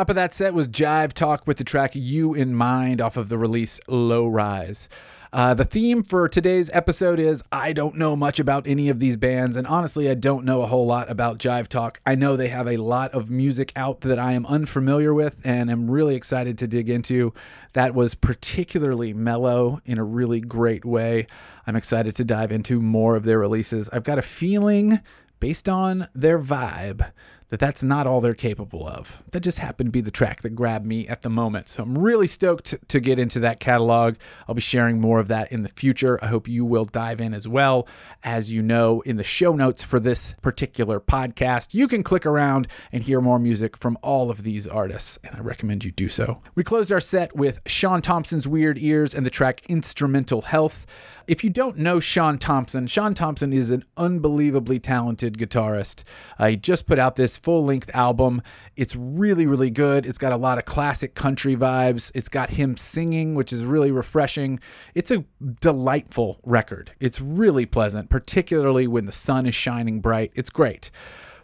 Top 0.01 0.09
of 0.09 0.15
that 0.15 0.33
set 0.33 0.55
was 0.55 0.67
Jive 0.67 1.13
Talk 1.13 1.45
with 1.45 1.57
the 1.57 1.63
track 1.63 1.91
You 1.93 2.33
in 2.33 2.55
Mind 2.55 3.01
off 3.01 3.17
of 3.17 3.29
the 3.29 3.37
release 3.37 3.79
Low 3.87 4.25
Rise. 4.25 4.89
Uh, 5.31 5.53
the 5.53 5.63
theme 5.63 6.01
for 6.01 6.27
today's 6.27 6.71
episode 6.73 7.19
is 7.19 7.43
I 7.51 7.71
don't 7.71 7.95
know 7.95 8.15
much 8.15 8.39
about 8.39 8.65
any 8.65 8.89
of 8.89 8.99
these 8.99 9.15
bands, 9.15 9.55
and 9.55 9.67
honestly, 9.67 10.09
I 10.09 10.15
don't 10.15 10.43
know 10.43 10.63
a 10.63 10.65
whole 10.65 10.87
lot 10.87 11.07
about 11.11 11.37
Jive 11.37 11.67
Talk. 11.67 12.01
I 12.03 12.15
know 12.15 12.35
they 12.35 12.47
have 12.47 12.67
a 12.67 12.77
lot 12.77 13.11
of 13.11 13.29
music 13.29 13.71
out 13.75 14.01
that 14.01 14.17
I 14.17 14.31
am 14.31 14.47
unfamiliar 14.47 15.13
with 15.13 15.39
and 15.43 15.69
am 15.69 15.91
really 15.91 16.15
excited 16.15 16.57
to 16.57 16.67
dig 16.67 16.89
into. 16.89 17.31
That 17.73 17.93
was 17.93 18.15
particularly 18.15 19.13
mellow 19.13 19.81
in 19.85 19.99
a 19.99 20.03
really 20.03 20.41
great 20.41 20.83
way. 20.83 21.27
I'm 21.67 21.75
excited 21.75 22.15
to 22.15 22.25
dive 22.25 22.51
into 22.51 22.81
more 22.81 23.15
of 23.15 23.25
their 23.25 23.37
releases. 23.37 23.87
I've 23.89 24.03
got 24.03 24.17
a 24.17 24.23
feeling, 24.23 24.99
based 25.39 25.69
on 25.69 26.07
their 26.15 26.39
vibe, 26.39 27.11
that 27.51 27.59
that's 27.59 27.83
not 27.83 28.07
all 28.07 28.21
they're 28.21 28.33
capable 28.33 28.87
of. 28.87 29.23
That 29.31 29.41
just 29.41 29.59
happened 29.59 29.87
to 29.87 29.91
be 29.91 29.99
the 29.99 30.09
track 30.09 30.41
that 30.41 30.55
grabbed 30.55 30.85
me 30.85 31.05
at 31.07 31.21
the 31.21 31.29
moment. 31.29 31.67
So 31.67 31.83
I'm 31.83 31.97
really 31.97 32.25
stoked 32.25 32.75
to 32.87 32.99
get 33.01 33.19
into 33.19 33.41
that 33.41 33.59
catalog. 33.59 34.15
I'll 34.47 34.55
be 34.55 34.61
sharing 34.61 35.01
more 35.01 35.19
of 35.19 35.27
that 35.27 35.51
in 35.51 35.61
the 35.61 35.69
future. 35.69 36.17
I 36.23 36.27
hope 36.27 36.47
you 36.47 36.63
will 36.63 36.85
dive 36.85 37.19
in 37.19 37.33
as 37.33 37.49
well. 37.49 37.89
As 38.23 38.53
you 38.53 38.61
know, 38.61 39.01
in 39.01 39.17
the 39.17 39.23
show 39.23 39.51
notes 39.51 39.83
for 39.83 39.99
this 39.99 40.33
particular 40.41 41.01
podcast, 41.01 41.73
you 41.73 41.89
can 41.89 42.03
click 42.03 42.25
around 42.25 42.69
and 42.93 43.03
hear 43.03 43.19
more 43.19 43.37
music 43.37 43.75
from 43.75 43.97
all 44.01 44.31
of 44.31 44.43
these 44.43 44.65
artists, 44.65 45.19
and 45.23 45.35
I 45.35 45.41
recommend 45.41 45.83
you 45.83 45.91
do 45.91 46.07
so. 46.07 46.41
We 46.55 46.63
closed 46.63 46.91
our 46.91 47.01
set 47.01 47.35
with 47.35 47.59
Sean 47.67 48.01
Thompson's 48.01 48.47
Weird 48.47 48.77
Ears 48.77 49.13
and 49.13 49.25
the 49.25 49.29
track 49.29 49.65
Instrumental 49.67 50.43
Health. 50.43 50.85
If 51.27 51.43
you 51.43 51.49
don't 51.49 51.77
know 51.77 51.99
Sean 51.99 52.37
Thompson, 52.37 52.87
Sean 52.87 53.13
Thompson 53.13 53.53
is 53.53 53.71
an 53.71 53.83
unbelievably 53.95 54.79
talented 54.79 55.37
guitarist. 55.37 56.03
Uh, 56.39 56.47
he 56.47 56.55
just 56.55 56.87
put 56.87 56.99
out 56.99 57.15
this 57.15 57.37
full 57.41 57.65
length 57.65 57.89
album. 57.93 58.41
It's 58.75 58.95
really, 58.95 59.45
really 59.45 59.69
good. 59.71 60.05
It's 60.05 60.17
got 60.17 60.31
a 60.31 60.37
lot 60.37 60.57
of 60.57 60.65
classic 60.65 61.15
country 61.15 61.55
vibes. 61.55 62.11
It's 62.13 62.29
got 62.29 62.51
him 62.51 62.77
singing, 62.77 63.35
which 63.35 63.51
is 63.51 63.63
really 63.65 63.91
refreshing. 63.91 64.59
It's 64.95 65.11
a 65.11 65.23
delightful 65.59 66.39
record. 66.45 66.91
It's 66.99 67.21
really 67.21 67.65
pleasant, 67.65 68.09
particularly 68.09 68.87
when 68.87 69.05
the 69.05 69.11
sun 69.11 69.45
is 69.45 69.55
shining 69.55 70.01
bright. 70.01 70.31
It's 70.35 70.49
great 70.49 70.91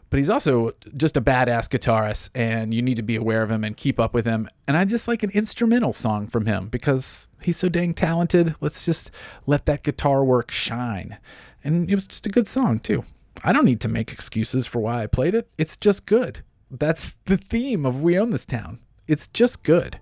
but 0.10 0.18
he's 0.18 0.30
also 0.30 0.72
just 0.96 1.18
a 1.18 1.22
badass 1.22 1.68
guitarist 1.68 2.30
and 2.34 2.74
you 2.74 2.82
need 2.82 2.96
to 2.96 3.04
be 3.04 3.16
aware 3.16 3.42
of 3.42 3.52
him 3.52 3.64
and 3.64 3.76
keep 3.76 4.00
up 4.00 4.14
with 4.14 4.26
him 4.26 4.48
and 4.68 4.78
i 4.78 4.86
just 4.86 5.08
like 5.08 5.24
an 5.24 5.32
instrumental 5.32 5.94
song 5.94 6.28
from 6.28 6.46
him 6.46 6.68
because 6.68 7.28
he's 7.44 7.58
so 7.58 7.70
dang 7.70 7.94
talented 7.94 8.56
let's 8.62 8.86
just 8.86 9.12
let 9.46 9.66
that 9.66 9.84
guitar 9.84 10.24
work 10.24 10.52
shine 10.52 11.18
and 11.64 11.90
it 11.90 11.96
was 11.96 12.08
just 12.08 12.26
a 12.26 12.30
good 12.30 12.48
song 12.48 12.80
too 12.80 13.04
i 13.44 13.52
don't 13.54 13.66
need 13.66 13.82
to 13.82 13.88
make 13.88 14.12
excuses 14.12 14.68
for 14.68 14.80
why 14.80 15.04
i 15.04 15.08
played 15.08 15.36
it. 15.36 15.50
It's 15.58 15.78
just 15.78 16.06
good. 16.06 16.40
That's 16.70 17.14
the 17.26 17.38
theme 17.38 17.86
of 17.86 18.04
we 18.04 18.20
own 18.20 18.32
this 18.32 18.46
town. 18.46 18.80
It's 19.08 19.28
just 19.28 19.64
good 19.64 20.00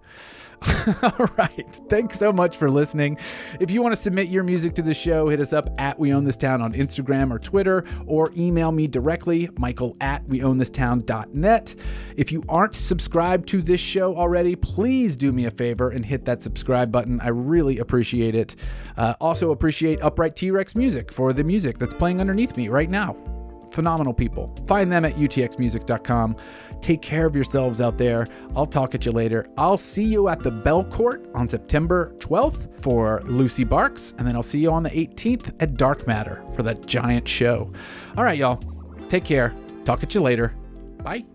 All 1.04 1.28
right. 1.38 1.82
Thanks 1.90 2.18
so 2.18 2.32
much 2.32 2.58
for 2.58 2.70
listening. 2.70 3.18
If 3.60 3.72
you 3.72 3.82
want 3.82 3.96
to 3.96 4.02
submit 4.02 4.28
your 4.30 4.44
music 4.44 4.74
to 4.76 4.82
the 4.82 4.94
show, 4.94 5.30
hit 5.30 5.40
us 5.40 5.54
up 5.54 5.70
at 5.78 5.98
We 6.00 6.14
Own 6.14 6.24
This 6.24 6.38
Town 6.38 6.62
on 6.62 6.74
Instagram 6.74 7.32
or 7.32 7.40
Twitter, 7.40 7.86
or 8.06 8.32
email 8.38 8.72
me 8.72 8.88
directly, 8.88 9.50
Michael 9.58 9.96
at 10.02 10.26
WeOwnThisTown.net. 10.28 11.76
If 12.18 12.32
you 12.32 12.44
aren't 12.50 12.76
subscribed 12.76 13.48
to 13.50 13.62
this 13.62 13.80
show 13.80 14.16
already, 14.16 14.56
please 14.56 15.18
do 15.18 15.32
me 15.32 15.46
a 15.46 15.52
favor 15.52 15.90
and 15.90 16.06
hit 16.06 16.26
that 16.26 16.44
subscribe 16.44 16.92
button. 16.92 17.20
I 17.22 17.30
really 17.30 17.80
appreciate 17.80 18.36
it. 18.36 18.56
Uh, 18.98 19.16
also, 19.20 19.52
appreciate 19.52 20.02
Upright 20.02 20.36
T 20.36 20.52
Rex 20.52 20.76
Music 20.76 21.12
for 21.12 21.34
the 21.34 21.44
music 21.44 21.78
that's 21.78 21.94
playing 21.94 22.20
underneath 22.20 22.56
me 22.58 22.70
right 22.70 22.90
now 22.90 23.16
phenomenal 23.76 24.14
people. 24.14 24.56
Find 24.68 24.92
them 24.92 25.06
at 25.06 25.16
utxmusic.com. 25.16 26.38
Take 26.82 27.02
care 27.02 27.26
of 27.26 27.36
yourselves 27.36 27.82
out 27.82 27.98
there. 27.98 28.28
I'll 28.56 28.66
talk 28.66 28.96
at 28.96 29.06
you 29.06 29.12
later. 29.12 29.46
I'll 29.58 29.78
see 29.78 30.04
you 30.04 30.28
at 30.30 30.44
the 30.44 30.52
Belcourt 30.52 31.28
on 31.36 31.48
September 31.48 32.16
12th 32.20 32.80
for 32.82 33.22
Lucy 33.26 33.64
Barks, 33.64 34.14
and 34.18 34.28
then 34.28 34.36
I'll 34.36 34.44
see 34.44 34.60
you 34.60 34.72
on 34.72 34.84
the 34.84 34.90
18th 34.92 35.54
at 35.60 35.76
Dark 35.76 36.08
Matter 36.08 36.44
for 36.56 36.64
that 36.64 36.86
giant 36.86 37.28
show. 37.28 37.72
All 38.18 38.24
right, 38.24 38.38
y'all. 38.38 38.60
Take 39.10 39.24
care. 39.24 39.56
Talk 39.84 40.04
at 40.04 40.16
you 40.16 40.22
later. 40.22 40.56
Bye. 41.04 41.26